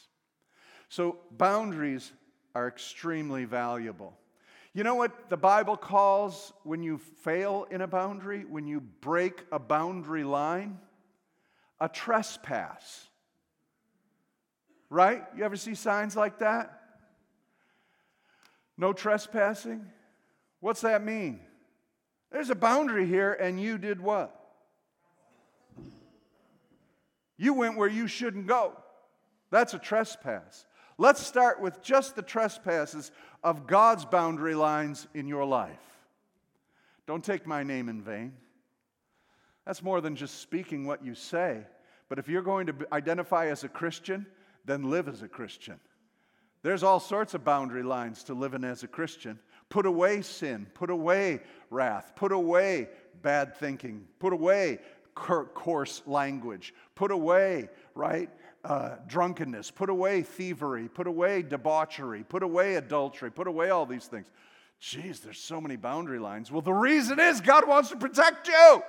So, 0.96 1.18
boundaries 1.30 2.14
are 2.56 2.70
extremely 2.70 3.44
valuable. 3.44 4.18
You 4.72 4.86
know 4.86 4.96
what 4.96 5.30
the 5.30 5.36
Bible 5.36 5.76
calls 5.76 6.54
when 6.64 6.84
you 6.84 7.00
fail 7.00 7.68
in 7.70 7.82
a 7.82 7.88
boundary, 7.88 8.46
when 8.46 8.66
you 8.66 8.80
break 8.80 9.44
a 9.52 9.60
boundary 9.60 10.24
line? 10.24 10.80
A 11.82 11.90
trespass. 11.90 13.10
Right? 14.90 15.22
You 15.36 15.44
ever 15.44 15.58
see 15.58 15.76
signs 15.76 16.16
like 16.16 16.40
that? 16.40 16.80
No 18.78 18.94
trespassing? 18.94 19.86
What's 20.62 20.80
that 20.80 21.04
mean? 21.04 21.42
There's 22.32 22.52
a 22.52 22.56
boundary 22.56 23.06
here, 23.06 23.34
and 23.34 23.60
you 23.60 23.78
did 23.78 24.00
what? 24.00 24.34
You 27.36 27.54
went 27.54 27.76
where 27.76 27.90
you 27.90 28.08
shouldn't 28.08 28.48
go. 28.48 28.72
That's 29.52 29.74
a 29.74 29.80
trespass. 29.80 30.66
Let's 30.98 31.26
start 31.26 31.62
with 31.62 31.82
just 31.82 32.16
the 32.16 32.22
trespasses 32.22 33.12
of 33.44 33.68
God's 33.68 34.06
boundary 34.06 34.56
lines 34.56 35.08
in 35.14 35.28
your 35.28 35.46
life. 35.46 35.80
Don't 37.06 37.24
take 37.24 37.46
my 37.46 37.64
name 37.64 37.90
in 37.90 38.02
vain. 38.02 38.34
That's 39.66 39.84
more 39.84 40.00
than 40.00 40.16
just 40.16 40.40
speaking 40.40 40.86
what 40.86 41.04
you 41.04 41.16
say. 41.16 41.66
But 42.08 42.20
if 42.20 42.30
you're 42.30 42.42
going 42.42 42.68
to 42.68 42.76
identify 42.92 43.48
as 43.48 43.64
a 43.64 43.70
Christian, 43.70 44.26
then 44.64 44.90
live 44.90 45.08
as 45.08 45.22
a 45.22 45.28
Christian. 45.28 45.80
There's 46.62 46.84
all 46.84 47.00
sorts 47.00 47.34
of 47.34 47.44
boundary 47.44 47.84
lines 47.84 48.24
to 48.24 48.34
living 48.34 48.64
as 48.64 48.84
a 48.84 48.88
Christian. 48.88 49.40
Put 49.70 49.86
away 49.86 50.22
sin, 50.22 50.68
put 50.74 50.90
away 50.90 51.42
wrath, 51.70 52.14
put 52.16 52.32
away 52.32 52.90
bad 53.22 53.56
thinking, 53.56 54.08
put 54.20 54.34
away 54.34 54.80
coarse 55.16 56.02
language, 56.06 56.74
put 56.96 57.12
away, 57.12 57.70
right, 57.94 58.30
uh, 58.66 58.96
drunkenness, 59.08 59.70
put 59.70 59.90
away 59.90 60.24
thievery, 60.24 60.88
put 60.88 61.08
away 61.08 61.44
debauchery, 61.44 62.24
put 62.24 62.42
away 62.42 62.76
adultery, 62.76 63.32
put 63.32 63.48
away 63.48 63.70
all 63.70 63.86
these 63.86 64.06
things. 64.06 64.26
Geez, 64.80 65.20
there's 65.20 65.38
so 65.38 65.62
many 65.62 65.76
boundary 65.76 66.20
lines. 66.20 66.52
Well, 66.52 66.62
the 66.62 66.74
reason 66.74 67.20
is 67.20 67.42
God 67.42 67.68
wants 67.68 67.90
to 67.90 67.96
protect 67.96 68.48
you. 68.48 68.84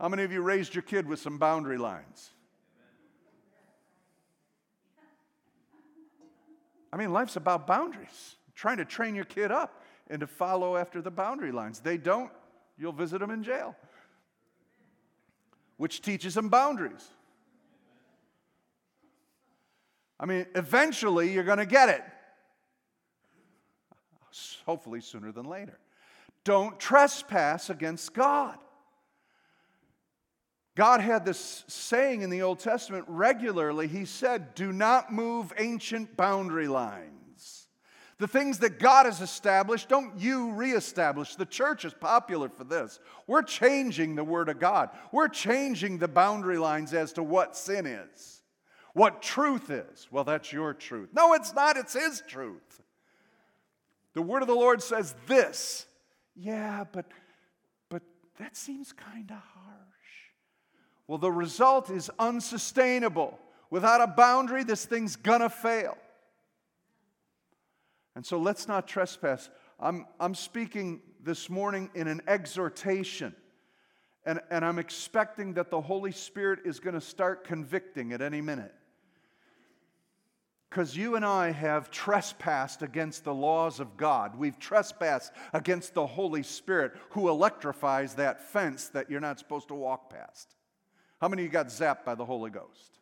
How 0.00 0.08
many 0.08 0.24
of 0.24 0.32
you 0.32 0.42
raised 0.42 0.74
your 0.74 0.82
kid 0.82 1.06
with 1.06 1.20
some 1.20 1.38
boundary 1.38 1.78
lines? 1.78 2.30
I 6.92 6.96
mean, 6.96 7.12
life's 7.12 7.36
about 7.36 7.66
boundaries, 7.66 8.36
trying 8.54 8.78
to 8.78 8.84
train 8.84 9.14
your 9.14 9.24
kid 9.24 9.52
up 9.52 9.80
and 10.08 10.20
to 10.20 10.26
follow 10.26 10.76
after 10.76 11.00
the 11.00 11.10
boundary 11.10 11.52
lines. 11.52 11.78
They 11.78 11.96
don't, 11.96 12.32
you'll 12.76 12.92
visit 12.92 13.20
them 13.20 13.30
in 13.30 13.44
jail, 13.44 13.76
which 15.80 16.02
teaches 16.02 16.34
them 16.34 16.50
boundaries. 16.50 17.08
I 20.20 20.26
mean, 20.26 20.44
eventually 20.54 21.32
you're 21.32 21.42
going 21.42 21.56
to 21.56 21.64
get 21.64 21.88
it. 21.88 22.02
Hopefully 24.66 25.00
sooner 25.00 25.32
than 25.32 25.46
later. 25.46 25.78
Don't 26.44 26.78
trespass 26.78 27.70
against 27.70 28.12
God. 28.12 28.58
God 30.76 31.00
had 31.00 31.24
this 31.24 31.64
saying 31.66 32.20
in 32.20 32.28
the 32.28 32.42
Old 32.42 32.58
Testament 32.58 33.06
regularly. 33.08 33.88
He 33.88 34.04
said, 34.04 34.54
Do 34.54 34.72
not 34.72 35.10
move 35.10 35.50
ancient 35.56 36.14
boundary 36.14 36.68
lines. 36.68 37.19
The 38.20 38.28
things 38.28 38.58
that 38.58 38.78
God 38.78 39.06
has 39.06 39.22
established, 39.22 39.88
don't 39.88 40.18
you 40.18 40.52
reestablish. 40.52 41.36
The 41.36 41.46
church 41.46 41.86
is 41.86 41.94
popular 41.94 42.50
for 42.50 42.64
this. 42.64 43.00
We're 43.26 43.40
changing 43.40 44.14
the 44.14 44.22
Word 44.22 44.50
of 44.50 44.60
God, 44.60 44.90
we're 45.10 45.28
changing 45.28 45.96
the 45.96 46.06
boundary 46.06 46.58
lines 46.58 46.92
as 46.92 47.14
to 47.14 47.22
what 47.22 47.56
sin 47.56 47.86
is, 47.86 48.42
what 48.92 49.22
truth 49.22 49.70
is. 49.70 50.06
Well, 50.10 50.24
that's 50.24 50.52
your 50.52 50.74
truth. 50.74 51.08
No, 51.14 51.32
it's 51.32 51.54
not, 51.54 51.78
it's 51.78 51.94
His 51.94 52.22
truth. 52.28 52.82
The 54.12 54.20
Word 54.20 54.42
of 54.42 54.48
the 54.48 54.54
Lord 54.54 54.82
says 54.82 55.14
this 55.26 55.86
Yeah, 56.36 56.84
but 56.92 57.06
but 57.88 58.02
that 58.38 58.54
seems 58.54 58.92
kind 58.92 59.30
of 59.30 59.38
harsh. 59.38 59.78
Well, 61.06 61.18
the 61.18 61.32
result 61.32 61.88
is 61.88 62.10
unsustainable. 62.18 63.38
Without 63.70 64.02
a 64.02 64.08
boundary, 64.08 64.62
this 64.62 64.84
thing's 64.84 65.16
gonna 65.16 65.48
fail. 65.48 65.96
And 68.20 68.26
so 68.26 68.38
let's 68.38 68.68
not 68.68 68.86
trespass. 68.86 69.48
I'm, 69.80 70.04
I'm 70.20 70.34
speaking 70.34 71.00
this 71.22 71.48
morning 71.48 71.88
in 71.94 72.06
an 72.06 72.20
exhortation. 72.28 73.34
And, 74.26 74.40
and 74.50 74.62
I'm 74.62 74.78
expecting 74.78 75.54
that 75.54 75.70
the 75.70 75.80
Holy 75.80 76.12
Spirit 76.12 76.58
is 76.66 76.80
going 76.80 76.92
to 76.92 77.00
start 77.00 77.44
convicting 77.44 78.12
at 78.12 78.20
any 78.20 78.42
minute. 78.42 78.74
Because 80.68 80.94
you 80.94 81.16
and 81.16 81.24
I 81.24 81.52
have 81.52 81.90
trespassed 81.90 82.82
against 82.82 83.24
the 83.24 83.32
laws 83.32 83.80
of 83.80 83.96
God. 83.96 84.36
We've 84.36 84.58
trespassed 84.58 85.32
against 85.54 85.94
the 85.94 86.06
Holy 86.06 86.42
Spirit 86.42 86.92
who 87.12 87.30
electrifies 87.30 88.16
that 88.16 88.42
fence 88.50 88.88
that 88.88 89.10
you're 89.10 89.20
not 89.20 89.38
supposed 89.38 89.68
to 89.68 89.74
walk 89.74 90.10
past. 90.10 90.56
How 91.22 91.28
many 91.28 91.40
of 91.40 91.46
you 91.46 91.52
got 91.52 91.68
zapped 91.68 92.04
by 92.04 92.14
the 92.14 92.26
Holy 92.26 92.50
Ghost? 92.50 92.99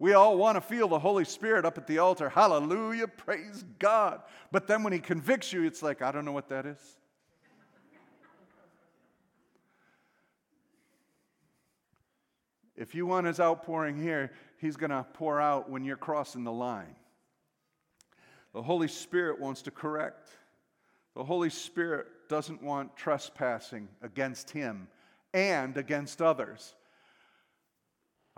We 0.00 0.14
all 0.14 0.38
want 0.38 0.56
to 0.56 0.62
feel 0.62 0.88
the 0.88 0.98
Holy 0.98 1.26
Spirit 1.26 1.66
up 1.66 1.76
at 1.76 1.86
the 1.86 1.98
altar. 1.98 2.30
Hallelujah, 2.30 3.06
praise 3.06 3.66
God. 3.78 4.22
But 4.50 4.66
then 4.66 4.82
when 4.82 4.94
He 4.94 4.98
convicts 4.98 5.52
you, 5.52 5.64
it's 5.64 5.82
like, 5.82 6.00
I 6.00 6.10
don't 6.10 6.24
know 6.24 6.32
what 6.32 6.48
that 6.48 6.64
is. 6.64 6.96
If 12.76 12.94
you 12.94 13.04
want 13.04 13.26
His 13.26 13.40
outpouring 13.40 14.02
here, 14.02 14.32
He's 14.56 14.78
going 14.78 14.88
to 14.88 15.06
pour 15.12 15.38
out 15.38 15.68
when 15.68 15.84
you're 15.84 15.98
crossing 15.98 16.44
the 16.44 16.52
line. 16.52 16.96
The 18.54 18.62
Holy 18.62 18.88
Spirit 18.88 19.38
wants 19.38 19.60
to 19.62 19.70
correct. 19.70 20.30
The 21.14 21.24
Holy 21.24 21.50
Spirit 21.50 22.06
doesn't 22.30 22.62
want 22.62 22.96
trespassing 22.96 23.86
against 24.00 24.48
Him 24.48 24.88
and 25.34 25.76
against 25.76 26.22
others. 26.22 26.74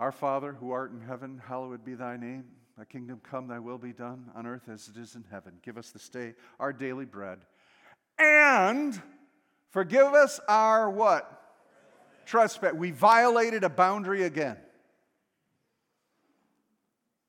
Our 0.02 0.11
Father, 0.11 0.56
who 0.59 0.73
art 0.73 0.90
in 0.90 1.00
heaven, 1.00 1.40
hallowed 1.47 1.85
be 1.85 1.94
thy 1.94 2.16
name. 2.16 2.47
Thy 2.76 2.85
kingdom 2.85 3.21
come, 3.23 3.47
thy 3.47 3.61
will 3.61 3.78
be 3.78 3.92
done 3.92 4.32
on 4.35 4.49
earth 4.49 4.68
as 4.68 4.88
it 4.88 5.00
is 5.00 5.14
in 5.14 5.25
heaven. 5.30 5.52
Give 5.62 5.78
us 5.78 5.92
this 5.92 6.09
day 6.09 6.35
our 6.59 6.73
daily 6.73 7.04
bread. 7.04 7.38
And 8.18 9.00
forgive 9.71 10.09
us 10.09 10.40
our 10.49 10.90
what? 10.90 11.54
Trespass. 12.26 12.73
We 12.75 12.90
violated 12.90 13.62
a 13.62 13.68
boundary 13.68 14.25
again. 14.25 14.56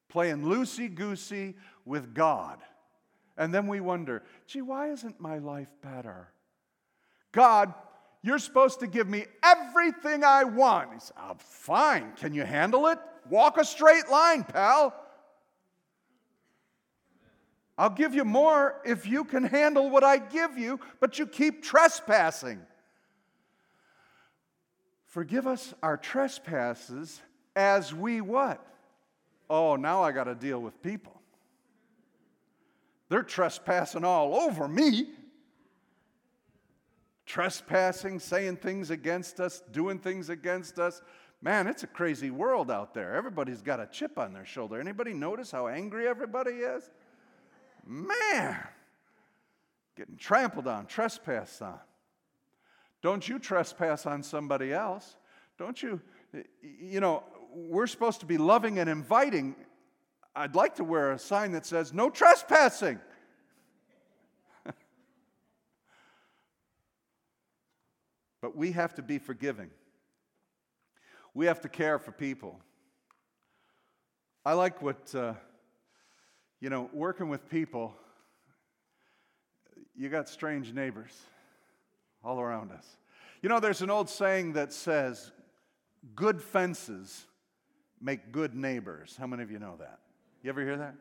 Playing 0.10 0.42
loosey 0.42 0.92
goosey 0.92 1.54
with 1.86 2.16
God. 2.16 2.58
And 3.38 3.54
then 3.54 3.68
we 3.68 3.82
wonder, 3.82 4.24
gee, 4.48 4.64
why 4.64 4.90
isn't 4.90 5.22
my 5.22 5.38
life 5.38 5.70
better? 5.84 6.30
God 7.34 7.72
you're 8.24 8.40
supposed 8.40 8.80
to 8.80 8.88
give 8.88 9.08
me 9.08 9.26
everything 9.44 10.24
I 10.24 10.46
want. 10.46 10.94
He 10.94 11.00
said, 11.00 11.18
oh, 11.20 11.36
Fine. 11.38 12.14
Can 12.16 12.34
you 12.34 12.44
handle 12.44 12.88
it? 12.88 12.98
Walk 13.30 13.58
a 13.58 13.66
straight 13.66 14.10
line, 14.10 14.44
pal. 14.44 14.96
I'll 17.78 17.90
give 17.90 18.14
you 18.14 18.24
more 18.24 18.82
if 18.86 19.06
you 19.06 19.26
can 19.26 19.44
handle 19.44 19.90
what 19.90 20.04
I 20.04 20.18
give 20.18 20.58
you, 20.58 20.80
but 21.00 21.20
you 21.20 21.28
keep 21.28 21.64
trespassing. 21.64 22.62
Forgive 25.08 25.46
us 25.46 25.74
our 25.84 25.98
trespasses 25.98 27.22
as 27.56 27.94
we 27.94 28.22
what? 28.22 28.66
Oh, 29.50 29.76
now 29.76 30.02
I 30.02 30.12
got 30.12 30.26
to 30.26 30.36
deal 30.36 30.62
with 30.62 30.82
people. 30.82 31.20
They're 33.10 33.22
trespassing 33.22 34.04
all 34.04 34.36
over 34.36 34.68
me 34.68 35.08
trespassing, 37.26 38.20
saying 38.20 38.58
things 38.58 38.90
against 38.90 39.40
us, 39.40 39.62
doing 39.72 40.00
things 40.00 40.30
against 40.30 40.80
us. 40.80 41.02
Man, 41.42 41.68
it's 41.68 41.84
a 41.84 41.88
crazy 41.88 42.32
world 42.32 42.72
out 42.72 42.94
there. 42.94 43.16
Everybody's 43.16 43.62
got 43.62 43.80
a 43.80 43.88
chip 43.88 44.18
on 44.18 44.34
their 44.34 44.46
shoulder. 44.46 44.80
Anybody 44.80 45.14
notice 45.14 45.52
how 45.52 45.68
angry 45.68 46.08
everybody 46.08 46.52
is? 46.52 46.90
Man, 47.86 48.58
getting 49.98 50.16
trampled 50.16 50.68
on, 50.68 50.86
trespassed 50.86 51.62
on. 51.62 51.80
Don't 53.02 53.28
you 53.28 53.40
trespass 53.40 54.06
on 54.06 54.24
somebody 54.24 54.72
else. 54.72 55.18
Don't 55.58 55.84
you? 55.84 56.00
You 56.62 57.02
know, 57.02 57.24
we're 57.54 57.88
supposed 57.88 58.22
to 58.22 58.26
be 58.26 58.38
loving 58.38 58.80
and 58.80 58.90
inviting. 58.90 59.56
I'd 60.36 60.56
like 60.56 60.76
to 60.76 60.84
wear 60.84 61.12
a 61.12 61.20
sign 61.20 61.52
that 61.52 61.66
says, 61.66 61.94
no 61.94 62.10
trespassing. 62.10 63.00
But 68.44 68.58
we 68.58 68.74
have 68.74 68.94
to 68.96 69.02
be 69.02 69.20
forgiving. 69.20 69.70
We 71.34 71.46
have 71.46 71.62
to 71.62 71.70
care 71.70 71.98
for 71.98 72.12
people. 72.12 72.60
I 74.46 74.52
like 74.52 74.82
what, 74.82 75.16
uh, 75.16 75.36
you 76.60 76.70
know, 76.70 76.90
working 76.92 77.30
with 77.30 77.50
people, 77.50 77.94
you 79.96 80.10
got 80.10 80.28
strange 80.28 80.74
neighbors 80.74 81.14
all 82.22 82.42
around 82.42 82.74
us. 82.74 82.86
You 83.42 83.48
know, 83.48 83.62
there's 83.62 83.82
an 83.82 83.90
old 83.90 84.10
saying 84.10 84.54
that 84.54 84.74
says, 84.74 85.32
good 86.14 86.42
fences 86.42 87.26
make 88.02 88.34
good 88.34 88.54
neighbors. 88.54 89.16
How 89.18 89.26
many 89.26 89.44
of 89.44 89.52
you 89.52 89.60
know 89.60 89.78
that? 89.80 90.00
You 90.44 90.50
ever 90.50 90.62
hear 90.62 90.76
that? 90.76 90.96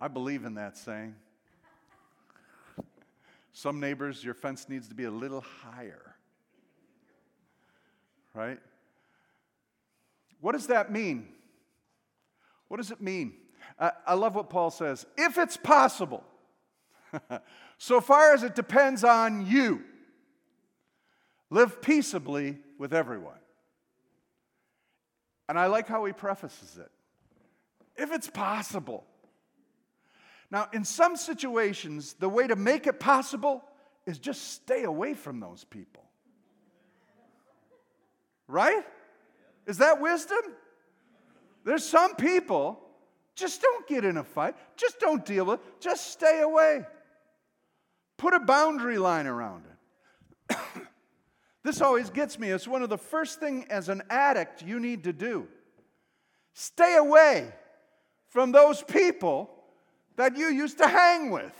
I 0.00 0.06
believe 0.06 0.44
in 0.44 0.54
that 0.54 0.76
saying. 0.76 1.16
Some 3.52 3.80
neighbors, 3.80 4.22
your 4.22 4.34
fence 4.34 4.68
needs 4.68 4.86
to 4.86 4.94
be 4.94 5.02
a 5.02 5.10
little 5.10 5.40
higher 5.40 6.07
right? 8.38 8.58
What 10.40 10.52
does 10.52 10.68
that 10.68 10.92
mean? 10.92 11.28
What 12.68 12.76
does 12.76 12.92
it 12.92 13.00
mean? 13.00 13.32
I, 13.80 14.14
love 14.14 14.34
what 14.34 14.48
Paul 14.48 14.70
says. 14.70 15.06
If 15.16 15.38
it's 15.38 15.56
possible, 15.56 16.24
so 17.78 18.00
far 18.00 18.34
as 18.34 18.42
it 18.42 18.54
depends 18.54 19.02
on 19.04 19.46
you, 19.46 19.82
live 21.50 21.82
peaceably 21.82 22.58
with 22.78 22.94
everyone. 22.94 23.38
And 25.48 25.58
I 25.58 25.66
like 25.66 25.88
how 25.88 26.04
he 26.04 26.12
prefaces 26.12 26.78
it. 26.78 26.90
If 27.96 28.12
it's 28.12 28.28
possible. 28.28 29.04
Now, 30.50 30.68
in 30.72 30.84
some 30.84 31.16
situations, 31.16 32.14
the 32.14 32.28
way 32.28 32.46
to 32.46 32.56
make 32.56 32.86
it 32.86 33.00
possible 33.00 33.64
is 34.06 34.18
just 34.18 34.52
stay 34.52 34.84
away 34.84 35.14
from 35.14 35.40
those 35.40 35.64
people. 35.64 36.07
Right? 38.48 38.84
Is 39.66 39.78
that 39.78 40.00
wisdom? 40.00 40.40
There's 41.64 41.84
some 41.84 42.16
people, 42.16 42.80
just 43.38 43.62
don't 43.62 43.86
get 43.86 44.04
in 44.04 44.16
a 44.16 44.24
fight. 44.24 44.56
Just 44.76 44.98
don't 44.98 45.24
deal 45.24 45.44
with 45.44 45.60
it. 45.60 45.80
Just 45.80 46.10
stay 46.10 46.40
away. 46.40 46.84
Put 48.16 48.34
a 48.34 48.40
boundary 48.40 48.98
line 48.98 49.28
around 49.28 49.64
it. 50.50 50.58
this 51.62 51.80
always 51.80 52.10
gets 52.10 52.36
me. 52.36 52.50
It's 52.50 52.66
one 52.66 52.82
of 52.82 52.88
the 52.88 52.98
first 52.98 53.38
things 53.38 53.66
as 53.70 53.88
an 53.88 54.02
addict 54.10 54.62
you 54.62 54.80
need 54.80 55.04
to 55.04 55.12
do. 55.12 55.46
Stay 56.52 56.96
away 56.96 57.52
from 58.28 58.50
those 58.50 58.82
people 58.82 59.48
that 60.16 60.36
you 60.36 60.48
used 60.48 60.78
to 60.78 60.88
hang 60.88 61.30
with. 61.30 61.54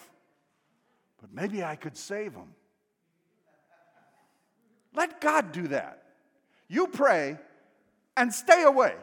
But 1.20 1.32
maybe 1.32 1.62
I 1.62 1.76
could 1.76 1.96
save 1.96 2.32
them. 2.32 2.54
Let 4.94 5.20
God 5.20 5.52
do 5.52 5.68
that. 5.68 5.97
You 6.68 6.86
pray 6.86 7.38
and 8.16 8.32
stay 8.32 8.62
away. 8.62 8.94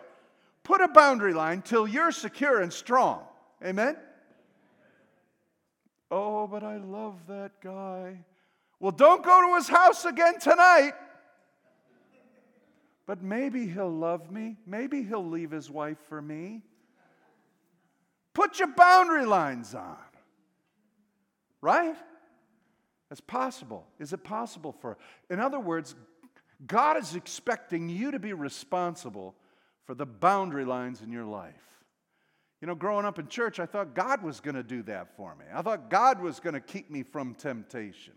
Put 0.63 0.81
a 0.81 0.87
boundary 0.87 1.33
line 1.33 1.61
till 1.61 1.87
you're 1.87 2.11
secure 2.11 2.61
and 2.61 2.71
strong. 2.71 3.23
Amen? 3.63 3.97
Oh, 6.11 6.47
but 6.47 6.63
I 6.63 6.77
love 6.77 7.15
that 7.27 7.51
guy. 7.61 8.19
Well, 8.79 8.91
don't 8.91 9.23
go 9.23 9.49
to 9.49 9.55
his 9.55 9.67
house 9.67 10.05
again 10.05 10.39
tonight. 10.39 10.93
But 13.05 13.21
maybe 13.21 13.67
he'll 13.67 13.91
love 13.91 14.31
me. 14.31 14.57
Maybe 14.65 15.03
he'll 15.03 15.27
leave 15.27 15.51
his 15.51 15.69
wife 15.69 15.97
for 16.09 16.21
me. 16.21 16.63
Put 18.33 18.59
your 18.59 18.67
boundary 18.69 19.25
lines 19.25 19.75
on. 19.75 19.97
Right? 21.61 21.95
It's 23.11 23.21
possible. 23.21 23.87
Is 23.99 24.13
it 24.13 24.23
possible 24.23 24.71
for? 24.71 24.97
In 25.29 25.39
other 25.39 25.59
words, 25.59 25.95
God 26.65 26.97
is 26.97 27.15
expecting 27.15 27.89
you 27.89 28.11
to 28.11 28.19
be 28.19 28.33
responsible 28.33 29.35
for 29.85 29.93
the 29.93 30.05
boundary 30.05 30.65
lines 30.65 31.01
in 31.01 31.11
your 31.11 31.25
life. 31.25 31.53
You 32.61 32.67
know, 32.67 32.75
growing 32.75 33.05
up 33.05 33.19
in 33.19 33.27
church, 33.27 33.59
I 33.59 33.65
thought 33.65 33.93
God 33.93 34.23
was 34.23 34.39
going 34.39 34.55
to 34.55 34.63
do 34.63 34.81
that 34.83 35.15
for 35.15 35.35
me. 35.35 35.45
I 35.53 35.61
thought 35.61 35.89
God 35.89 36.21
was 36.21 36.39
going 36.39 36.53
to 36.53 36.59
keep 36.59 36.89
me 36.89 37.03
from 37.03 37.35
temptation. 37.35 38.13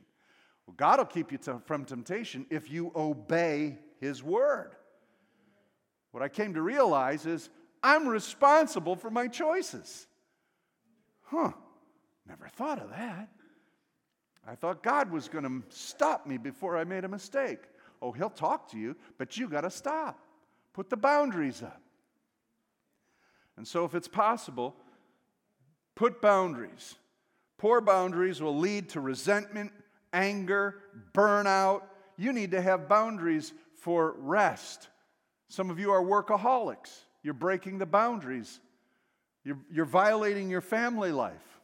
Well, 0.67 0.75
God 0.77 0.99
will 0.99 1.07
keep 1.07 1.33
you 1.33 1.39
to, 1.39 1.61
from 1.67 1.85
temptation 1.85 2.47
if 2.49 2.71
you 2.71 2.93
obey 2.95 3.79
His 4.01 4.23
word. 4.23 4.75
What 6.13 6.23
I 6.23 6.29
came 6.29 6.55
to 6.55 6.63
realize 6.63 7.27
is 7.27 7.51
I'm 7.83 8.09
responsible 8.09 8.97
for 8.97 9.11
my 9.11 9.29
choices. 9.29 10.07
Huh, 11.25 11.53
never 12.27 12.49
thought 12.49 12.81
of 12.81 12.91
that. 12.91 13.29
I 14.47 14.55
thought 14.55 14.83
God 14.83 15.11
was 15.11 15.29
going 15.29 15.45
to 15.45 15.77
stop 15.77 16.27
me 16.27 16.39
before 16.39 16.79
I 16.79 16.85
made 16.85 17.05
a 17.05 17.09
mistake. 17.09 17.61
Oh, 18.01 18.13
He'll 18.13 18.31
talk 18.31 18.71
to 18.73 18.79
you, 18.79 18.97
but 19.19 19.37
you 19.37 19.49
got 19.49 19.63
to 19.63 19.71
stop. 19.71 20.19
Put 20.73 20.91
the 20.91 20.97
boundaries 20.97 21.63
up. 21.63 21.81
And 23.57 23.67
so, 23.67 23.85
if 23.85 23.95
it's 23.95 24.09
possible, 24.09 24.77
put 25.95 26.21
boundaries. 26.21 26.95
Poor 27.59 27.81
boundaries 27.81 28.41
will 28.41 28.57
lead 28.57 28.91
to 28.91 29.01
resentment, 29.01 29.73
anger, 30.13 30.77
burnout. 31.13 31.83
You 32.17 32.33
need 32.33 32.53
to 32.53 32.63
have 32.63 32.89
boundaries 32.89 33.53
for 33.75 34.15
rest. 34.19 34.89
Some 35.49 35.71
of 35.71 35.81
you 35.81 35.91
are 35.91 36.03
workaholics. 36.03 37.01
You're 37.23 37.35
breaking 37.35 37.79
the 37.79 37.87
boundaries, 37.87 38.61
you're, 39.45 39.59
you're 39.71 39.85
violating 39.85 40.51
your 40.51 40.61
family 40.61 41.11
life. 41.11 41.61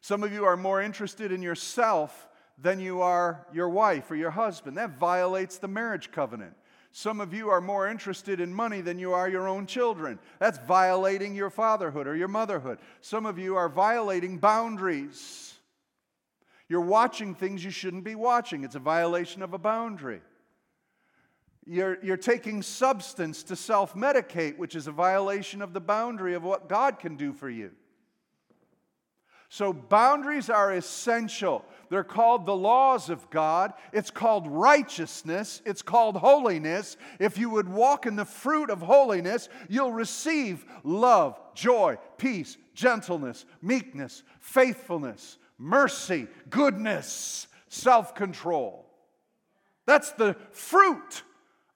Some 0.00 0.22
of 0.22 0.32
you 0.32 0.44
are 0.44 0.56
more 0.56 0.82
interested 0.82 1.30
in 1.30 1.42
yourself 1.42 2.28
than 2.58 2.80
you 2.80 3.02
are 3.02 3.46
your 3.52 3.68
wife 3.68 4.10
or 4.10 4.16
your 4.16 4.30
husband. 4.30 4.76
That 4.76 4.98
violates 4.98 5.58
the 5.58 5.68
marriage 5.68 6.10
covenant. 6.12 6.54
Some 6.92 7.22
of 7.22 7.32
you 7.32 7.48
are 7.48 7.60
more 7.62 7.88
interested 7.88 8.38
in 8.38 8.52
money 8.52 8.82
than 8.82 8.98
you 8.98 9.14
are 9.14 9.28
your 9.28 9.48
own 9.48 9.66
children. 9.66 10.18
That's 10.38 10.58
violating 10.58 11.34
your 11.34 11.48
fatherhood 11.48 12.06
or 12.06 12.14
your 12.14 12.28
motherhood. 12.28 12.78
Some 13.00 13.24
of 13.24 13.38
you 13.38 13.56
are 13.56 13.70
violating 13.70 14.36
boundaries. 14.36 15.54
You're 16.68 16.82
watching 16.82 17.34
things 17.34 17.64
you 17.64 17.70
shouldn't 17.70 18.04
be 18.04 18.14
watching. 18.14 18.62
It's 18.62 18.74
a 18.74 18.80
violation 18.80 19.40
of 19.40 19.54
a 19.54 19.58
boundary. 19.58 20.20
You're, 21.64 21.98
you're 22.02 22.16
taking 22.16 22.60
substance 22.60 23.42
to 23.44 23.56
self 23.56 23.94
medicate, 23.94 24.58
which 24.58 24.74
is 24.74 24.86
a 24.86 24.92
violation 24.92 25.62
of 25.62 25.72
the 25.72 25.80
boundary 25.80 26.34
of 26.34 26.42
what 26.42 26.68
God 26.68 26.98
can 26.98 27.16
do 27.16 27.32
for 27.32 27.48
you. 27.48 27.70
So, 29.48 29.72
boundaries 29.72 30.50
are 30.50 30.72
essential. 30.72 31.64
They're 31.92 32.02
called 32.02 32.46
the 32.46 32.56
laws 32.56 33.10
of 33.10 33.28
God. 33.28 33.74
It's 33.92 34.10
called 34.10 34.46
righteousness. 34.46 35.60
It's 35.66 35.82
called 35.82 36.16
holiness. 36.16 36.96
If 37.18 37.36
you 37.36 37.50
would 37.50 37.68
walk 37.68 38.06
in 38.06 38.16
the 38.16 38.24
fruit 38.24 38.70
of 38.70 38.80
holiness, 38.80 39.50
you'll 39.68 39.92
receive 39.92 40.64
love, 40.84 41.38
joy, 41.54 41.98
peace, 42.16 42.56
gentleness, 42.72 43.44
meekness, 43.60 44.22
faithfulness, 44.40 45.36
mercy, 45.58 46.28
goodness, 46.48 47.46
self 47.68 48.14
control. 48.14 48.86
That's 49.84 50.12
the 50.12 50.36
fruit 50.52 51.22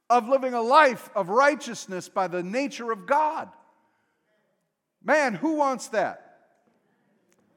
of 0.09 0.31
living 0.31 0.55
a 0.55 0.62
life 0.62 1.11
of 1.14 1.29
righteousness 1.29 2.09
by 2.09 2.29
the 2.29 2.42
nature 2.42 2.90
of 2.90 3.05
God. 3.05 3.50
Man, 5.05 5.35
who 5.35 5.57
wants 5.57 5.88
that? 5.88 6.38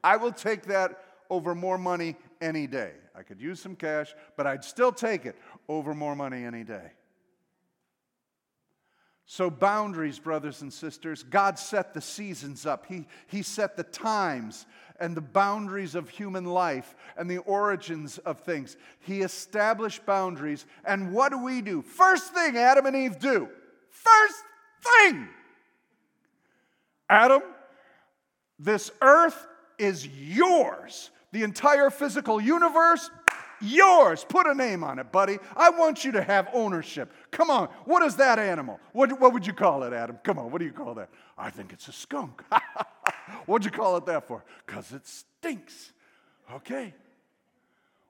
I 0.04 0.18
will 0.18 0.32
take 0.32 0.64
that 0.64 1.02
over 1.30 1.54
more 1.54 1.78
money 1.78 2.16
any 2.40 2.66
day. 2.66 2.92
I 3.14 3.22
could 3.22 3.40
use 3.40 3.60
some 3.60 3.76
cash, 3.76 4.14
but 4.36 4.46
I'd 4.46 4.64
still 4.64 4.92
take 4.92 5.26
it 5.26 5.36
over 5.68 5.94
more 5.94 6.16
money 6.16 6.44
any 6.44 6.64
day. 6.64 6.92
So, 9.26 9.48
boundaries, 9.48 10.18
brothers 10.18 10.60
and 10.60 10.72
sisters, 10.72 11.22
God 11.22 11.56
set 11.56 11.94
the 11.94 12.00
seasons 12.00 12.66
up. 12.66 12.86
He, 12.86 13.06
he 13.28 13.42
set 13.42 13.76
the 13.76 13.84
times 13.84 14.66
and 14.98 15.16
the 15.16 15.20
boundaries 15.20 15.94
of 15.94 16.08
human 16.08 16.44
life 16.44 16.96
and 17.16 17.30
the 17.30 17.38
origins 17.38 18.18
of 18.18 18.40
things. 18.40 18.76
He 18.98 19.20
established 19.20 20.04
boundaries. 20.04 20.66
And 20.84 21.12
what 21.12 21.30
do 21.30 21.38
we 21.38 21.62
do? 21.62 21.80
First 21.80 22.34
thing 22.34 22.56
Adam 22.56 22.86
and 22.86 22.96
Eve 22.96 23.20
do. 23.20 23.48
First 23.88 24.42
thing. 24.82 25.28
Adam, 27.08 27.42
this 28.58 28.90
earth 29.00 29.46
is 29.78 30.06
yours. 30.06 31.10
The 31.32 31.42
entire 31.42 31.90
physical 31.90 32.40
universe, 32.40 33.10
yours. 33.60 34.24
Put 34.28 34.46
a 34.46 34.54
name 34.54 34.82
on 34.82 34.98
it, 34.98 35.12
buddy. 35.12 35.38
I 35.56 35.70
want 35.70 36.04
you 36.04 36.12
to 36.12 36.22
have 36.22 36.48
ownership. 36.52 37.12
Come 37.30 37.50
on. 37.50 37.68
What 37.84 38.02
is 38.02 38.16
that 38.16 38.38
animal? 38.38 38.80
What, 38.92 39.18
what 39.20 39.32
would 39.32 39.46
you 39.46 39.52
call 39.52 39.82
it, 39.84 39.92
Adam? 39.92 40.18
Come 40.24 40.38
on. 40.38 40.50
What 40.50 40.58
do 40.58 40.64
you 40.64 40.72
call 40.72 40.94
that? 40.94 41.10
I 41.38 41.50
think 41.50 41.72
it's 41.72 41.88
a 41.88 41.92
skunk. 41.92 42.42
What'd 43.46 43.64
you 43.64 43.70
call 43.70 43.96
it 43.96 44.06
that 44.06 44.26
for? 44.26 44.44
Because 44.66 44.92
it 44.92 45.06
stinks. 45.06 45.92
Okay. 46.52 46.94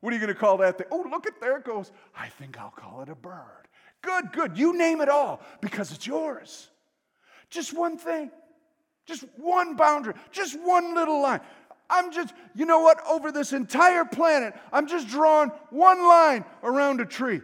What 0.00 0.12
are 0.12 0.16
you 0.16 0.20
going 0.20 0.34
to 0.34 0.40
call 0.40 0.56
that 0.58 0.78
thing? 0.78 0.86
Oh, 0.90 1.06
look 1.10 1.26
at 1.26 1.40
there 1.40 1.58
it 1.58 1.64
goes. 1.64 1.92
I 2.16 2.28
think 2.28 2.58
I'll 2.58 2.70
call 2.70 3.02
it 3.02 3.08
a 3.08 3.14
bird. 3.14 3.68
Good, 4.02 4.32
good. 4.32 4.58
You 4.58 4.76
name 4.76 5.00
it 5.00 5.10
all 5.10 5.42
because 5.60 5.92
it's 5.92 6.06
yours. 6.06 6.68
Just 7.50 7.76
one 7.76 7.98
thing. 7.98 8.30
Just 9.04 9.24
one 9.36 9.76
boundary. 9.76 10.14
Just 10.30 10.58
one 10.60 10.94
little 10.94 11.20
line. 11.20 11.40
I'm 11.90 12.12
just, 12.12 12.32
you 12.54 12.64
know 12.64 12.80
what? 12.80 13.04
Over 13.06 13.32
this 13.32 13.52
entire 13.52 14.04
planet, 14.04 14.54
I'm 14.72 14.86
just 14.86 15.08
drawing 15.08 15.50
one 15.70 16.06
line 16.06 16.44
around 16.62 17.00
a 17.00 17.04
tree. 17.04 17.40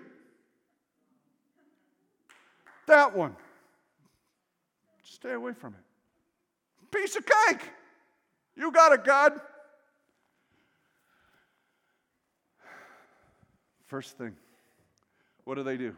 That 2.87 3.17
one. 3.17 3.35
Stay 5.03 5.33
away 5.33 5.53
from 5.53 5.75
it. 5.75 6.97
Piece 6.97 7.17
of 7.17 7.25
cake. 7.27 7.61
You 8.55 8.71
got 8.71 8.93
it, 8.93 9.05
God. 9.05 9.41
First 13.87 14.19
thing, 14.19 14.35
what 15.45 15.55
do 15.57 15.63
they 15.63 15.77
do? 15.77 15.95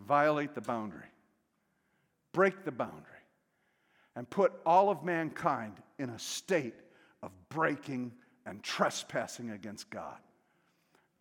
Violate 0.00 0.54
the 0.54 0.60
boundary, 0.60 1.06
break 2.32 2.64
the 2.64 2.72
boundary 2.72 3.17
and 4.18 4.28
put 4.28 4.52
all 4.66 4.90
of 4.90 5.04
mankind 5.04 5.74
in 6.00 6.10
a 6.10 6.18
state 6.18 6.74
of 7.22 7.30
breaking 7.50 8.10
and 8.46 8.60
trespassing 8.64 9.50
against 9.50 9.88
God. 9.90 10.16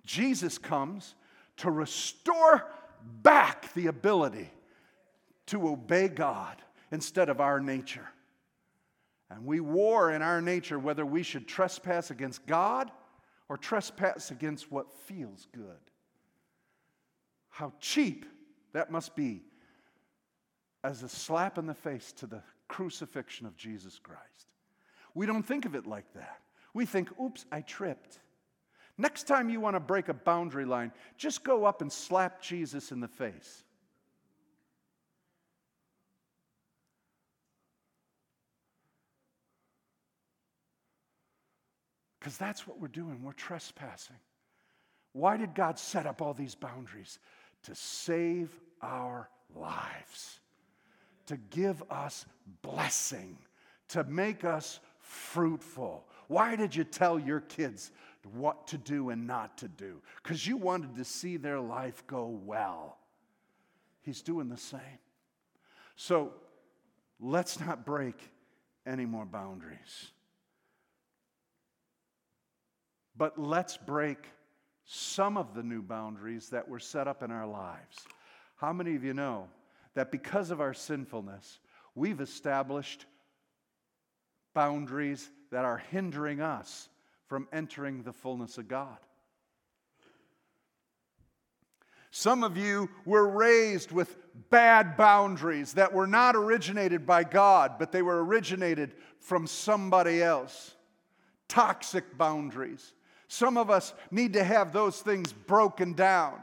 Jesus 0.03 0.57
comes 0.57 1.13
to 1.57 1.69
restore 1.69 2.65
back 3.21 3.71
the 3.75 3.86
ability 3.86 4.49
to 5.45 5.67
obey 5.67 6.07
God 6.07 6.60
instead 6.91 7.29
of 7.29 7.39
our 7.39 7.60
nature. 7.60 8.07
And 9.29 9.45
we 9.45 9.60
war 9.60 10.12
in 10.12 10.23
our 10.23 10.41
nature 10.41 10.79
whether 10.79 11.05
we 11.05 11.21
should 11.21 11.47
trespass 11.47 12.10
against 12.10 12.47
God 12.47 12.89
or 13.47 13.57
trespass 13.57 14.31
against 14.31 14.71
what 14.71 14.91
feels 14.91 15.45
good. 15.53 15.77
How 17.49 17.73
cheap 17.79 18.25
that 18.73 18.89
must 18.89 19.15
be 19.15 19.43
as 20.83 21.03
a 21.03 21.10
slap 21.10 21.60
in 21.60 21.67
the 21.67 21.75
face 21.75 22.12
to 22.13 22.25
the 22.25 22.41
crucifixion 22.67 23.45
of 23.45 23.56
Jesus 23.58 23.99
Christ. 23.99 24.21
We 25.13 25.25
don't 25.25 25.43
think 25.43 25.65
of 25.65 25.75
it 25.75 25.88
like 25.88 26.13
that. 26.13 26.41
We 26.73 26.86
think, 26.86 27.10
oops, 27.19 27.45
I 27.51 27.62
tripped. 27.62 28.19
Next 28.97 29.23
time 29.23 29.49
you 29.49 29.60
want 29.60 29.75
to 29.75 29.80
break 29.80 30.10
a 30.10 30.13
boundary 30.13 30.65
line, 30.65 30.91
just 31.17 31.43
go 31.43 31.65
up 31.65 31.82
and 31.82 31.91
slap 31.91 32.41
Jesus 32.41 32.91
in 32.91 32.99
the 32.99 33.08
face. 33.08 33.63
Because 42.19 42.38
that's 42.38 42.67
what 42.67 42.80
we're 42.82 42.88
doing. 42.89 43.23
We're 43.23 43.32
trespassing. 43.32 44.17
Why 45.13 45.38
did 45.38 45.56
God 45.56 45.80
set 45.80 46.06
up 46.06 46.21
all 46.21 46.34
these 46.34 46.56
boundaries? 46.56 47.19
To 47.63 47.75
save 47.75 48.49
our 48.82 49.30
lives 49.56 50.39
to 51.27 51.37
give 51.37 51.83
us 51.89 52.25
blessing, 52.61 53.37
to 53.89 54.03
make 54.05 54.43
us 54.43 54.79
fruitful. 54.99 56.05
Why 56.27 56.55
did 56.55 56.75
you 56.75 56.83
tell 56.83 57.19
your 57.19 57.39
kids 57.41 57.91
what 58.33 58.67
to 58.67 58.77
do 58.77 59.09
and 59.09 59.27
not 59.27 59.57
to 59.59 59.67
do? 59.67 60.01
Because 60.21 60.45
you 60.45 60.57
wanted 60.57 60.95
to 60.97 61.05
see 61.05 61.37
their 61.37 61.59
life 61.59 62.05
go 62.07 62.25
well. 62.45 62.97
He's 64.01 64.21
doing 64.21 64.49
the 64.49 64.57
same. 64.57 64.99
So 65.95 66.33
let's 67.19 67.59
not 67.59 67.85
break 67.85 68.15
any 68.85 69.05
more 69.05 69.25
boundaries. 69.25 70.11
But 73.15 73.37
let's 73.39 73.77
break 73.77 74.17
some 74.85 75.37
of 75.37 75.53
the 75.53 75.63
new 75.63 75.81
boundaries 75.81 76.49
that 76.49 76.69
were 76.69 76.79
set 76.79 77.07
up 77.07 77.23
in 77.23 77.31
our 77.31 77.47
lives. 77.47 77.97
How 78.55 78.71
many 78.71 78.95
of 78.95 79.03
you 79.03 79.13
know 79.13 79.47
that 79.97 80.12
because 80.12 80.51
of 80.51 80.62
our 80.62 80.75
sinfulness, 80.75 81.57
we've 81.95 82.21
established 82.21 83.07
boundaries 84.53 85.27
that 85.49 85.65
are 85.65 85.79
hindering 85.89 86.39
us 86.39 86.88
from 87.25 87.47
entering 87.51 88.03
the 88.03 88.13
fullness 88.13 88.60
of 88.60 88.67
God. 88.67 88.99
Some 92.12 92.43
of 92.43 92.57
you 92.57 92.91
were 93.05 93.27
raised 93.27 93.91
with 93.91 94.15
bad 94.51 94.97
boundaries 94.97 95.73
that 95.73 95.91
were 95.91 96.05
not 96.05 96.36
originated 96.36 97.07
by 97.07 97.23
God, 97.23 97.79
but 97.79 97.91
they 97.91 98.03
were 98.03 98.23
originated 98.23 98.93
from 99.19 99.47
somebody 99.47 100.21
else. 100.21 100.75
Toxic 101.47 102.19
boundaries. 102.19 102.93
Some 103.27 103.57
of 103.57 103.71
us 103.71 103.95
need 104.12 104.33
to 104.33 104.43
have 104.43 104.73
those 104.73 105.01
things 105.01 105.33
broken 105.33 105.93
down. 105.93 106.39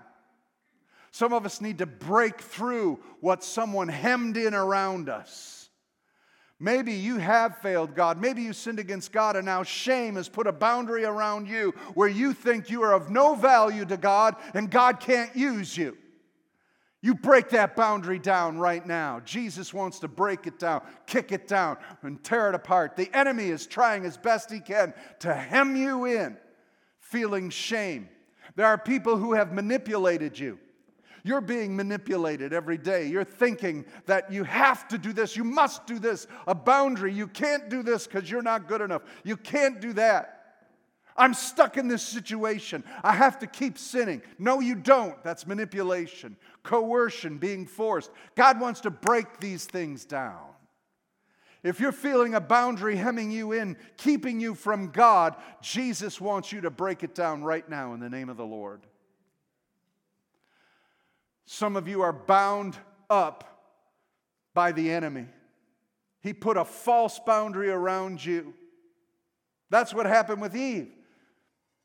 Some 1.14 1.32
of 1.32 1.46
us 1.46 1.60
need 1.60 1.78
to 1.78 1.86
break 1.86 2.40
through 2.40 2.98
what 3.20 3.44
someone 3.44 3.86
hemmed 3.86 4.36
in 4.36 4.52
around 4.52 5.08
us. 5.08 5.70
Maybe 6.58 6.94
you 6.94 7.18
have 7.18 7.58
failed 7.58 7.94
God. 7.94 8.20
Maybe 8.20 8.42
you 8.42 8.52
sinned 8.52 8.80
against 8.80 9.12
God, 9.12 9.36
and 9.36 9.46
now 9.46 9.62
shame 9.62 10.16
has 10.16 10.28
put 10.28 10.48
a 10.48 10.52
boundary 10.52 11.04
around 11.04 11.46
you 11.46 11.72
where 11.94 12.08
you 12.08 12.32
think 12.32 12.68
you 12.68 12.82
are 12.82 12.92
of 12.92 13.10
no 13.10 13.36
value 13.36 13.84
to 13.84 13.96
God 13.96 14.34
and 14.54 14.68
God 14.68 14.98
can't 14.98 15.36
use 15.36 15.78
you. 15.78 15.96
You 17.00 17.14
break 17.14 17.50
that 17.50 17.76
boundary 17.76 18.18
down 18.18 18.58
right 18.58 18.84
now. 18.84 19.20
Jesus 19.24 19.72
wants 19.72 20.00
to 20.00 20.08
break 20.08 20.48
it 20.48 20.58
down, 20.58 20.82
kick 21.06 21.30
it 21.30 21.46
down, 21.46 21.76
and 22.02 22.24
tear 22.24 22.48
it 22.48 22.56
apart. 22.56 22.96
The 22.96 23.16
enemy 23.16 23.50
is 23.50 23.68
trying 23.68 24.04
as 24.04 24.16
best 24.16 24.50
he 24.50 24.58
can 24.58 24.92
to 25.20 25.32
hem 25.32 25.76
you 25.76 26.06
in, 26.06 26.36
feeling 26.98 27.50
shame. 27.50 28.08
There 28.56 28.66
are 28.66 28.76
people 28.76 29.16
who 29.16 29.34
have 29.34 29.52
manipulated 29.52 30.36
you. 30.36 30.58
You're 31.26 31.40
being 31.40 31.74
manipulated 31.74 32.52
every 32.52 32.76
day. 32.76 33.08
You're 33.08 33.24
thinking 33.24 33.86
that 34.04 34.30
you 34.30 34.44
have 34.44 34.86
to 34.88 34.98
do 34.98 35.12
this, 35.14 35.36
you 35.36 35.42
must 35.42 35.86
do 35.86 35.98
this, 35.98 36.26
a 36.46 36.54
boundary. 36.54 37.12
You 37.14 37.26
can't 37.26 37.70
do 37.70 37.82
this 37.82 38.06
because 38.06 38.30
you're 38.30 38.42
not 38.42 38.68
good 38.68 38.82
enough. 38.82 39.02
You 39.24 39.38
can't 39.38 39.80
do 39.80 39.94
that. 39.94 40.30
I'm 41.16 41.32
stuck 41.32 41.76
in 41.78 41.88
this 41.88 42.02
situation. 42.02 42.84
I 43.02 43.12
have 43.12 43.38
to 43.38 43.46
keep 43.46 43.78
sinning. 43.78 44.20
No, 44.38 44.60
you 44.60 44.74
don't. 44.74 45.22
That's 45.24 45.46
manipulation, 45.46 46.36
coercion, 46.62 47.38
being 47.38 47.66
forced. 47.66 48.10
God 48.34 48.60
wants 48.60 48.80
to 48.82 48.90
break 48.90 49.40
these 49.40 49.64
things 49.64 50.04
down. 50.04 50.40
If 51.62 51.80
you're 51.80 51.92
feeling 51.92 52.34
a 52.34 52.40
boundary 52.40 52.96
hemming 52.96 53.30
you 53.30 53.52
in, 53.52 53.78
keeping 53.96 54.40
you 54.40 54.54
from 54.54 54.90
God, 54.90 55.36
Jesus 55.62 56.20
wants 56.20 56.52
you 56.52 56.60
to 56.62 56.70
break 56.70 57.02
it 57.02 57.14
down 57.14 57.42
right 57.42 57.66
now 57.66 57.94
in 57.94 58.00
the 58.00 58.10
name 58.10 58.28
of 58.28 58.36
the 58.36 58.44
Lord. 58.44 58.82
Some 61.46 61.76
of 61.76 61.86
you 61.88 62.02
are 62.02 62.12
bound 62.12 62.76
up 63.10 63.54
by 64.54 64.72
the 64.72 64.90
enemy. 64.90 65.26
He 66.20 66.32
put 66.32 66.56
a 66.56 66.64
false 66.64 67.18
boundary 67.18 67.70
around 67.70 68.24
you. 68.24 68.54
That's 69.70 69.92
what 69.92 70.06
happened 70.06 70.40
with 70.40 70.56
Eve. 70.56 70.90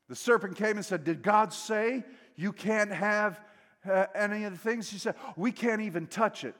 The 0.08 0.16
serpent 0.16 0.56
came 0.56 0.76
and 0.76 0.84
said, 0.84 1.04
Did 1.04 1.22
God 1.22 1.52
say 1.52 2.04
you 2.36 2.52
can't 2.52 2.90
have 2.90 3.40
uh, 3.88 4.06
any 4.14 4.44
of 4.44 4.52
the 4.52 4.58
things? 4.58 4.88
She 4.88 4.98
said, 4.98 5.14
We 5.36 5.52
can't 5.52 5.82
even 5.82 6.06
touch 6.06 6.44
it. 6.44 6.54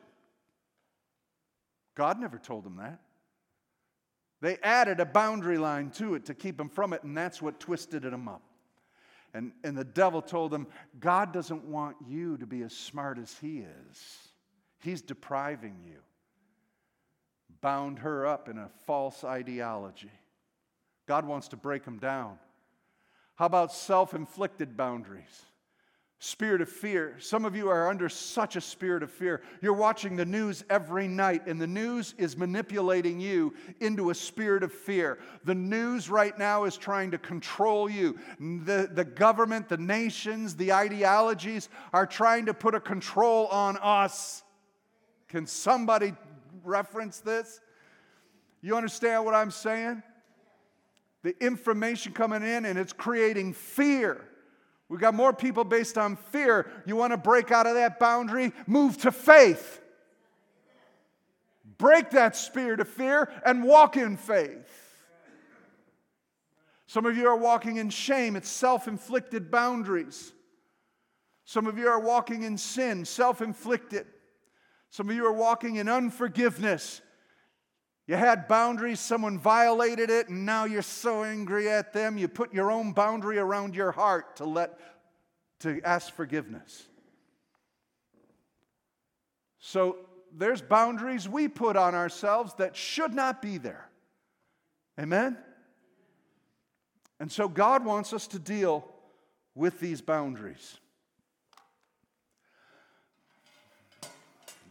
God 1.94 2.20
never 2.20 2.38
told 2.38 2.64
them 2.64 2.76
that. 2.76 3.00
They 4.40 4.56
added 4.62 5.00
a 5.00 5.04
boundary 5.04 5.58
line 5.58 5.90
to 5.92 6.14
it 6.14 6.26
to 6.26 6.34
keep 6.34 6.56
them 6.56 6.68
from 6.68 6.92
it, 6.92 7.02
and 7.02 7.16
that's 7.16 7.42
what 7.42 7.60
twisted 7.60 8.02
them 8.02 8.28
up. 8.28 8.42
And, 9.32 9.52
and 9.62 9.76
the 9.76 9.84
devil 9.84 10.22
told 10.22 10.50
them, 10.50 10.66
God 10.98 11.32
doesn't 11.32 11.64
want 11.64 11.96
you 12.08 12.36
to 12.38 12.46
be 12.46 12.62
as 12.62 12.72
smart 12.72 13.18
as 13.18 13.36
he 13.40 13.58
is. 13.58 14.18
He's 14.80 15.02
depriving 15.02 15.76
you. 15.86 15.98
Bound 17.60 18.00
her 18.00 18.26
up 18.26 18.48
in 18.48 18.58
a 18.58 18.70
false 18.86 19.22
ideology. 19.22 20.10
God 21.06 21.26
wants 21.26 21.48
to 21.48 21.56
break 21.56 21.84
them 21.84 21.98
down. 21.98 22.38
How 23.36 23.46
about 23.46 23.72
self 23.72 24.14
inflicted 24.14 24.76
boundaries? 24.76 25.44
Spirit 26.22 26.60
of 26.60 26.68
fear. 26.68 27.16
Some 27.18 27.46
of 27.46 27.56
you 27.56 27.70
are 27.70 27.88
under 27.88 28.10
such 28.10 28.54
a 28.54 28.60
spirit 28.60 29.02
of 29.02 29.10
fear. 29.10 29.40
You're 29.62 29.72
watching 29.72 30.16
the 30.16 30.26
news 30.26 30.62
every 30.68 31.08
night, 31.08 31.46
and 31.46 31.58
the 31.58 31.66
news 31.66 32.14
is 32.18 32.36
manipulating 32.36 33.18
you 33.18 33.54
into 33.80 34.10
a 34.10 34.14
spirit 34.14 34.62
of 34.62 34.70
fear. 34.70 35.18
The 35.44 35.54
news 35.54 36.10
right 36.10 36.38
now 36.38 36.64
is 36.64 36.76
trying 36.76 37.10
to 37.12 37.18
control 37.18 37.88
you. 37.88 38.18
The, 38.38 38.90
the 38.92 39.04
government, 39.04 39.70
the 39.70 39.78
nations, 39.78 40.56
the 40.56 40.74
ideologies 40.74 41.70
are 41.94 42.06
trying 42.06 42.44
to 42.46 42.54
put 42.54 42.74
a 42.74 42.80
control 42.80 43.46
on 43.46 43.78
us. 43.78 44.42
Can 45.28 45.46
somebody 45.46 46.12
reference 46.62 47.20
this? 47.20 47.62
You 48.60 48.76
understand 48.76 49.24
what 49.24 49.34
I'm 49.34 49.50
saying? 49.50 50.02
The 51.22 51.34
information 51.42 52.12
coming 52.12 52.42
in 52.42 52.66
and 52.66 52.78
it's 52.78 52.92
creating 52.92 53.54
fear. 53.54 54.26
We've 54.90 54.98
got 54.98 55.14
more 55.14 55.32
people 55.32 55.62
based 55.62 55.96
on 55.96 56.16
fear. 56.16 56.68
You 56.84 56.96
want 56.96 57.12
to 57.12 57.16
break 57.16 57.52
out 57.52 57.68
of 57.68 57.74
that 57.74 58.00
boundary? 58.00 58.52
Move 58.66 58.98
to 58.98 59.12
faith. 59.12 59.80
Break 61.78 62.10
that 62.10 62.34
spirit 62.34 62.80
of 62.80 62.88
fear 62.88 63.30
and 63.46 63.62
walk 63.62 63.96
in 63.96 64.16
faith. 64.16 64.68
Some 66.88 67.06
of 67.06 67.16
you 67.16 67.28
are 67.28 67.36
walking 67.36 67.76
in 67.76 67.88
shame, 67.88 68.34
it's 68.34 68.50
self 68.50 68.88
inflicted 68.88 69.48
boundaries. 69.48 70.32
Some 71.44 71.68
of 71.68 71.78
you 71.78 71.86
are 71.86 72.00
walking 72.00 72.42
in 72.42 72.58
sin, 72.58 73.04
self 73.04 73.40
inflicted. 73.40 74.08
Some 74.90 75.08
of 75.08 75.14
you 75.14 75.24
are 75.24 75.32
walking 75.32 75.76
in 75.76 75.88
unforgiveness. 75.88 77.00
You 78.06 78.16
had 78.16 78.48
boundaries, 78.48 78.98
someone 78.98 79.38
violated 79.38 80.10
it, 80.10 80.28
and 80.28 80.44
now 80.44 80.64
you're 80.64 80.82
so 80.82 81.22
angry 81.22 81.68
at 81.68 81.92
them, 81.92 82.18
you 82.18 82.26
put 82.26 82.52
your 82.52 82.70
own 82.70 82.92
boundary 82.92 83.38
around 83.38 83.74
your 83.74 83.92
heart 83.92 84.36
to 84.36 84.44
let 84.44 84.78
to 85.60 85.80
ask 85.84 86.12
forgiveness. 86.12 86.86
So 89.58 89.98
there's 90.36 90.62
boundaries 90.62 91.28
we 91.28 91.48
put 91.48 91.76
on 91.76 91.94
ourselves 91.94 92.54
that 92.54 92.74
should 92.74 93.14
not 93.14 93.42
be 93.42 93.58
there. 93.58 93.88
Amen? 94.98 95.36
And 97.18 97.30
so 97.30 97.48
God 97.48 97.84
wants 97.84 98.12
us 98.12 98.26
to 98.28 98.38
deal 98.38 98.88
with 99.54 99.78
these 99.78 100.00
boundaries. 100.00 100.78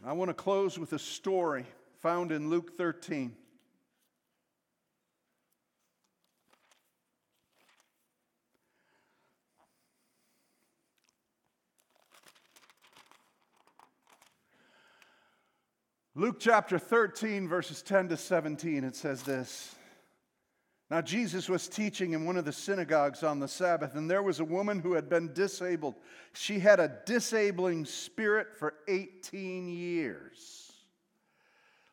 I 0.03 0.13
want 0.13 0.29
to 0.29 0.33
close 0.33 0.79
with 0.79 0.93
a 0.93 0.99
story 0.99 1.65
found 2.01 2.31
in 2.31 2.49
Luke 2.49 2.77
13. 2.77 3.35
Luke 16.15 16.37
chapter 16.39 16.77
13, 16.77 17.47
verses 17.47 17.81
10 17.81 18.09
to 18.09 18.17
17, 18.17 18.83
it 18.83 18.95
says 18.95 19.23
this. 19.23 19.75
Now, 20.89 21.01
Jesus 21.01 21.47
was 21.47 21.67
teaching 21.67 22.13
in 22.13 22.25
one 22.25 22.35
of 22.35 22.45
the 22.45 22.51
synagogues 22.51 23.23
on 23.23 23.39
the 23.39 23.47
Sabbath, 23.47 23.95
and 23.95 24.09
there 24.09 24.23
was 24.23 24.39
a 24.39 24.45
woman 24.45 24.79
who 24.79 24.93
had 24.93 25.07
been 25.07 25.31
disabled. 25.33 25.95
She 26.33 26.59
had 26.59 26.79
a 26.79 26.97
disabling 27.05 27.85
spirit 27.85 28.47
for 28.57 28.73
18 28.87 29.69
years. 29.69 30.68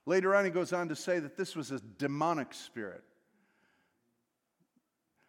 Later 0.07 0.37
on, 0.37 0.45
he 0.45 0.51
goes 0.53 0.73
on 0.73 0.89
to 0.89 0.97
say 0.97 1.19
that 1.19 1.37
this 1.37 1.57
was 1.57 1.73
a 1.73 1.81
demonic 1.81 2.55
spirit. 2.55 3.03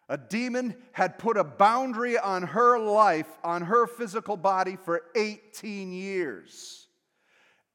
A 0.08 0.16
demon 0.16 0.74
had 0.92 1.18
put 1.18 1.36
a 1.36 1.44
boundary 1.44 2.16
on 2.16 2.44
her 2.44 2.78
life, 2.78 3.28
on 3.44 3.62
her 3.62 3.86
physical 3.86 4.36
body 4.36 4.76
for 4.76 5.02
18 5.14 5.92
years. 5.92 6.86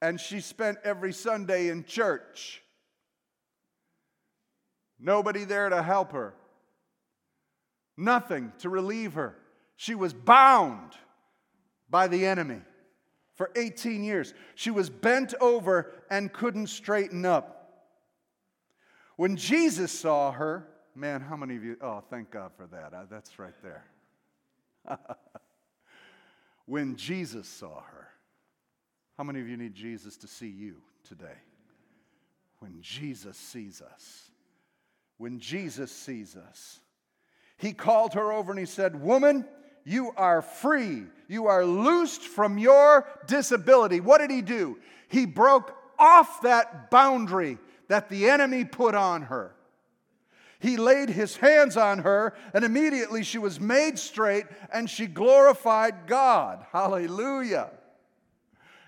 And 0.02 0.20
she 0.20 0.40
spent 0.40 0.80
every 0.84 1.14
Sunday 1.14 1.68
in 1.68 1.84
church. 1.84 2.64
Nobody 5.00 5.44
there 5.44 5.70
to 5.70 5.84
help 5.84 6.14
her, 6.14 6.34
nothing 7.98 8.54
to 8.60 8.70
relieve 8.70 9.14
her. 9.14 9.36
She 9.76 9.96
was 9.96 10.14
bound 10.14 10.94
by 11.90 12.08
the 12.08 12.26
enemy 12.26 12.62
for 13.36 13.52
18 13.56 14.04
years. 14.04 14.34
She 14.56 14.72
was 14.72 14.90
bent 14.90 15.34
over 15.42 15.92
and 16.10 16.32
couldn't 16.32 16.68
straighten 16.68 17.26
up. 17.26 17.60
When 19.16 19.36
Jesus 19.36 19.92
saw 19.92 20.32
her, 20.32 20.68
man, 20.96 21.22
how 21.22 21.36
many 21.36 21.56
of 21.56 21.64
you? 21.64 21.78
Oh, 21.82 22.04
thank 22.10 22.32
God 22.32 22.52
for 22.56 22.68
that. 22.68 22.94
Uh, 22.94 23.04
that's 23.10 23.38
right 23.40 23.54
there. 23.62 23.86
when 26.66 26.96
Jesus 26.96 27.48
saw 27.48 27.82
her, 27.82 28.08
how 29.18 29.24
many 29.24 29.40
of 29.40 29.48
you 29.48 29.58
need 29.58 29.76
Jesus 29.76 30.18
to 30.18 30.28
see 30.28 30.50
you 30.50 30.78
today? 31.08 31.38
When 32.60 32.82
Jesus 32.82 33.38
sees 33.38 33.82
us, 33.82 34.32
when 35.18 35.40
Jesus 35.40 35.92
sees 35.92 36.36
us, 36.36 36.80
he 37.58 37.74
called 37.74 38.14
her 38.14 38.32
over 38.32 38.52
and 38.52 38.60
he 38.60 38.66
said, 38.66 39.02
Woman, 39.02 39.46
you 39.86 40.12
are 40.16 40.42
free. 40.42 41.04
You 41.28 41.48
are 41.48 41.66
loosed 41.66 42.22
from 42.22 42.58
your 42.58 43.08
disability. 43.28 44.00
What 44.00 44.20
did 44.20 44.32
he 44.32 44.42
do? 44.42 44.78
He 45.08 45.26
broke 45.26 45.76
off 46.00 46.42
that 46.42 46.90
boundary 46.90 47.58
that 47.88 48.10
the 48.10 48.30
enemy 48.30 48.66
put 48.66 48.96
on 48.96 49.24
her. 49.24 49.56
He 50.60 50.78
laid 50.78 51.10
his 51.10 51.36
hands 51.36 51.76
on 51.76 52.00
her, 52.00 52.34
and 52.54 52.64
immediately 52.64 53.24
she 53.24 53.38
was 53.38 53.60
made 53.60 54.00
straight 54.00 54.46
and 54.72 54.90
she 54.90 55.08
glorified 55.08 56.08
God. 56.08 56.66
Hallelujah. 56.72 57.70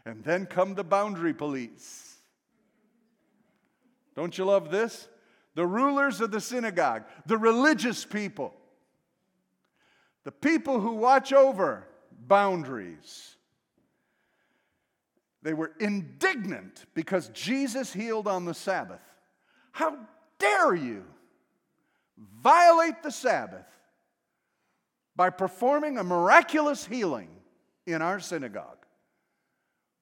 And 0.05 0.23
then 0.23 0.45
come 0.45 0.75
the 0.75 0.85
boundary 0.85 1.33
police. 1.33 2.17
Don't 4.15 4.37
you 4.37 4.45
love 4.45 4.71
this? 4.71 5.09
The 5.55 5.65
rulers 5.65 6.21
of 6.21 6.31
the 6.31 6.39
synagogue, 6.39 7.03
the 7.25 7.37
religious 7.37 8.05
people 8.05 8.53
the 10.25 10.31
people 10.31 10.81
who 10.81 10.95
watch 10.95 11.31
over 11.31 11.87
boundaries. 12.27 13.35
They 15.43 15.53
were 15.53 15.71
indignant 15.79 16.83
because 16.95 17.29
Jesus 17.29 17.93
healed 17.93 18.27
on 18.27 18.45
the 18.45 18.55
Sabbath. 18.55 19.03
How 19.71 19.95
dare 20.39 20.73
you 20.73 21.05
violate 22.41 23.03
the 23.03 23.11
Sabbath 23.11 23.67
by 25.15 25.29
performing 25.29 25.99
a 25.99 26.03
miraculous 26.03 26.83
healing 26.85 27.29
in 27.85 28.01
our 28.01 28.19
synagogue? 28.19 28.83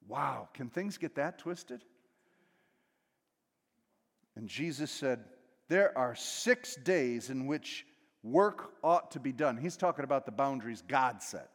Wow, 0.07 0.47
can 0.53 0.69
things 0.69 0.97
get 0.97 1.15
that 1.15 1.39
twisted? 1.39 1.83
And 4.37 4.47
Jesus 4.47 4.89
said, 4.89 5.25
There 5.67 5.95
are 5.97 6.15
six 6.15 6.75
days 6.77 7.29
in 7.29 7.45
which 7.45 7.85
work 8.23 8.73
ought 8.83 9.11
to 9.11 9.19
be 9.19 9.31
done. 9.31 9.57
He's 9.57 9.77
talking 9.77 10.05
about 10.05 10.25
the 10.25 10.31
boundaries 10.31 10.81
God 10.87 11.21
set. 11.21 11.49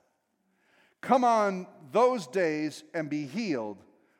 Come 1.00 1.24
on 1.24 1.66
those 1.92 2.26
days 2.26 2.84
and 2.92 3.08
be 3.08 3.24
healed, 3.24 3.78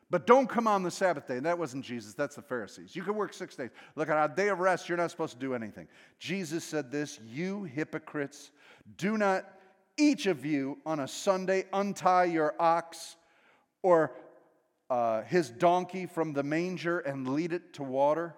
but 0.09 0.25
don't 0.25 0.49
come 0.49 0.67
on 0.67 0.81
the 0.81 0.91
Sabbath 0.91 1.27
day. 1.27 1.37
And 1.37 1.45
that 1.45 1.59
wasn't 1.59 1.85
Jesus, 1.85 2.13
that's 2.13 2.35
the 2.35 2.41
Pharisees. 2.41 2.95
You 2.95 3.03
can 3.03 3.15
work 3.15 3.33
six 3.33 3.55
days. 3.55 3.69
Look, 3.95 4.09
on 4.09 4.17
a 4.17 4.33
day 4.33 4.47
of 4.47 4.59
rest, 4.59 4.89
you're 4.89 4.97
not 4.97 5.11
supposed 5.11 5.33
to 5.33 5.39
do 5.39 5.53
anything. 5.53 5.87
Jesus 6.19 6.63
said 6.63 6.91
this 6.91 7.19
You 7.25 7.63
hypocrites, 7.63 8.51
do 8.97 9.17
not 9.17 9.45
each 9.97 10.25
of 10.25 10.45
you 10.45 10.77
on 10.85 11.01
a 11.01 11.07
Sunday 11.07 11.65
untie 11.73 12.25
your 12.25 12.55
ox 12.59 13.17
or 13.83 14.15
uh, 14.89 15.21
his 15.23 15.49
donkey 15.49 16.05
from 16.05 16.33
the 16.33 16.43
manger 16.43 16.99
and 16.99 17.29
lead 17.29 17.53
it 17.53 17.73
to 17.73 17.83
water? 17.83 18.35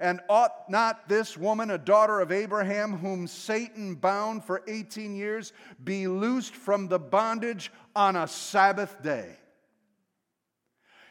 And 0.00 0.20
ought 0.30 0.70
not 0.70 1.08
this 1.08 1.36
woman, 1.36 1.70
a 1.70 1.78
daughter 1.78 2.20
of 2.20 2.32
Abraham, 2.32 2.96
whom 2.96 3.26
Satan 3.26 3.94
bound 3.94 4.42
for 4.44 4.62
18 4.66 5.14
years, 5.14 5.52
be 5.84 6.08
loosed 6.08 6.54
from 6.54 6.88
the 6.88 6.98
bondage 6.98 7.70
on 7.94 8.16
a 8.16 8.26
Sabbath 8.26 9.02
day? 9.02 9.36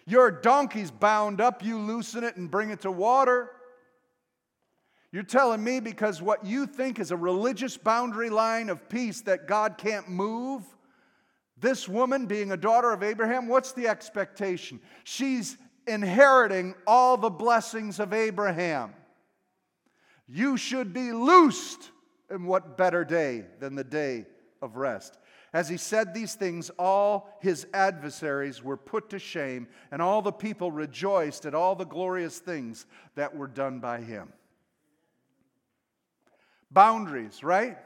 Your 0.08 0.32
donkey's 0.32 0.89
bound 0.89 1.39
up, 1.39 1.63
you 1.63 1.78
loosen 1.78 2.23
it 2.23 2.36
and 2.36 2.49
bring 2.49 2.71
it 2.71 2.82
to 2.82 2.91
water. 2.91 3.52
You're 5.12 5.21
telling 5.21 5.63
me 5.63 5.80
because 5.80 6.19
what 6.19 6.43
you 6.43 6.65
think 6.65 6.97
is 6.97 7.12
a 7.12 7.17
religious 7.17 7.78
boundary 7.78 8.32
line 8.32 8.69
of 8.69 8.89
peace 8.89 9.21
that 9.21 9.47
God 9.47 9.78
can't 9.78 10.10
move? 10.10 10.63
This 11.60 11.88
woman, 11.88 12.25
being 12.25 12.52
a 12.52 12.58
daughter 12.58 12.91
of 12.91 13.04
Abraham, 13.04 13.47
what's 13.47 13.73
the 13.73 13.88
expectation? 13.88 14.80
She's 15.04 15.58
inheriting 15.89 16.75
all 16.88 17.17
the 17.17 17.30
blessings 17.30 17.99
of 17.99 18.13
Abraham. 18.13 18.93
You 20.28 20.56
should 20.58 20.93
be 20.93 21.12
loosed. 21.12 21.91
And 22.30 22.45
what 22.47 22.78
better 22.78 23.04
day 23.04 23.45
than 23.60 23.73
the 23.73 23.84
day 23.84 24.28
of 24.62 24.78
rest? 24.78 25.17
As 25.52 25.67
he 25.67 25.78
said 25.78 26.13
these 26.13 26.36
things, 26.36 26.69
all 26.78 27.36
his 27.41 27.65
adversaries 27.73 28.63
were 28.63 28.78
put 28.78 29.10
to 29.10 29.19
shame, 29.19 29.67
and 29.91 29.99
all 29.99 30.21
the 30.21 30.32
people 30.32 30.71
rejoiced 30.71 31.47
at 31.47 31.56
all 31.56 31.75
the 31.75 31.86
glorious 31.86 32.38
things 32.38 32.86
that 33.15 33.36
were 33.36 33.47
done 33.47 33.80
by 33.80 34.02
him. 34.02 34.32
Boundaries, 36.69 37.43
right? 37.43 37.78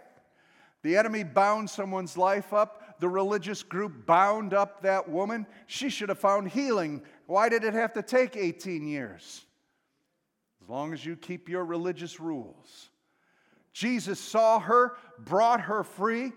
The 0.81 0.97
enemy 0.97 1.23
bound 1.23 1.69
someone's 1.69 2.17
life 2.17 2.51
up. 2.51 2.99
The 2.99 3.07
religious 3.07 3.63
group 3.63 4.05
bound 4.05 4.53
up 4.53 4.81
that 4.81 5.09
woman. 5.09 5.47
She 5.65 5.89
should 5.89 6.09
have 6.09 6.19
found 6.19 6.49
healing 6.49 7.01
why 7.25 7.49
did 7.49 7.63
it 7.63 7.73
have 7.73 7.93
to 7.93 8.01
take 8.01 8.35
18 8.35 8.87
years? 8.87 9.45
As 10.61 10.69
long 10.69 10.93
as 10.93 11.05
you 11.05 11.15
keep 11.15 11.49
your 11.49 11.65
religious 11.65 12.19
rules. 12.19 12.89
Jesus 13.73 14.19
saw 14.19 14.59
her, 14.59 14.97
brought 15.19 15.61
her 15.61 15.83
free. 15.83 16.31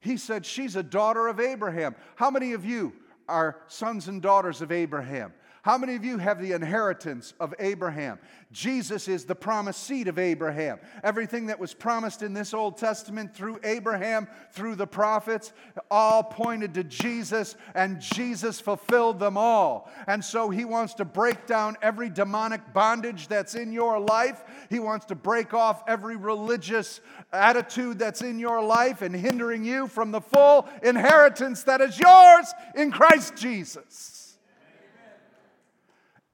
He 0.00 0.16
said, 0.16 0.46
She's 0.46 0.76
a 0.76 0.82
daughter 0.82 1.28
of 1.28 1.40
Abraham. 1.40 1.94
How 2.16 2.30
many 2.30 2.52
of 2.52 2.64
you 2.64 2.92
are 3.28 3.58
sons 3.66 4.08
and 4.08 4.22
daughters 4.22 4.62
of 4.62 4.72
Abraham? 4.72 5.32
How 5.62 5.76
many 5.76 5.94
of 5.94 6.04
you 6.04 6.16
have 6.16 6.40
the 6.40 6.52
inheritance 6.52 7.34
of 7.38 7.54
Abraham? 7.58 8.18
Jesus 8.50 9.08
is 9.08 9.26
the 9.26 9.34
promised 9.34 9.82
seed 9.82 10.08
of 10.08 10.18
Abraham. 10.18 10.78
Everything 11.04 11.46
that 11.46 11.60
was 11.60 11.74
promised 11.74 12.22
in 12.22 12.32
this 12.32 12.54
Old 12.54 12.78
Testament 12.78 13.34
through 13.34 13.60
Abraham, 13.62 14.26
through 14.52 14.76
the 14.76 14.86
prophets, 14.86 15.52
all 15.90 16.22
pointed 16.22 16.72
to 16.74 16.84
Jesus, 16.84 17.56
and 17.74 18.00
Jesus 18.00 18.58
fulfilled 18.58 19.20
them 19.20 19.36
all. 19.36 19.90
And 20.06 20.24
so 20.24 20.48
he 20.48 20.64
wants 20.64 20.94
to 20.94 21.04
break 21.04 21.46
down 21.46 21.76
every 21.82 22.08
demonic 22.08 22.72
bondage 22.72 23.28
that's 23.28 23.54
in 23.54 23.70
your 23.70 24.00
life. 24.00 24.42
He 24.70 24.78
wants 24.78 25.04
to 25.06 25.14
break 25.14 25.52
off 25.52 25.82
every 25.86 26.16
religious 26.16 27.02
attitude 27.34 27.98
that's 27.98 28.22
in 28.22 28.38
your 28.38 28.62
life 28.62 29.02
and 29.02 29.14
hindering 29.14 29.64
you 29.64 29.88
from 29.88 30.10
the 30.10 30.22
full 30.22 30.66
inheritance 30.82 31.64
that 31.64 31.82
is 31.82 31.98
yours 31.98 32.52
in 32.74 32.90
Christ 32.90 33.36
Jesus. 33.36 34.19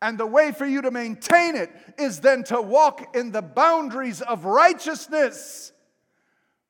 And 0.02 0.18
the 0.18 0.26
way 0.26 0.52
for 0.52 0.66
you 0.66 0.82
to 0.82 0.90
maintain 0.90 1.56
it 1.56 1.70
is 1.98 2.20
then 2.20 2.44
to 2.44 2.60
walk 2.60 3.16
in 3.16 3.32
the 3.32 3.42
boundaries 3.42 4.20
of 4.20 4.44
righteousness 4.44 5.72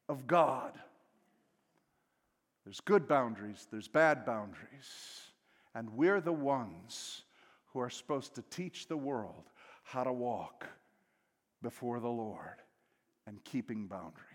of 0.08 0.26
God. 0.26 0.72
There's 2.64 2.80
good 2.80 3.06
boundaries, 3.08 3.66
there's 3.70 3.88
bad 3.88 4.24
boundaries. 4.24 5.22
And 5.74 5.90
we're 5.90 6.20
the 6.20 6.32
ones 6.32 7.22
who 7.72 7.80
are 7.80 7.90
supposed 7.90 8.34
to 8.36 8.42
teach 8.42 8.88
the 8.88 8.96
world 8.96 9.44
how 9.82 10.04
to 10.04 10.12
walk 10.12 10.66
before 11.62 12.00
the 12.00 12.08
Lord 12.08 12.62
and 13.26 13.42
keeping 13.44 13.86
boundaries. 13.86 14.26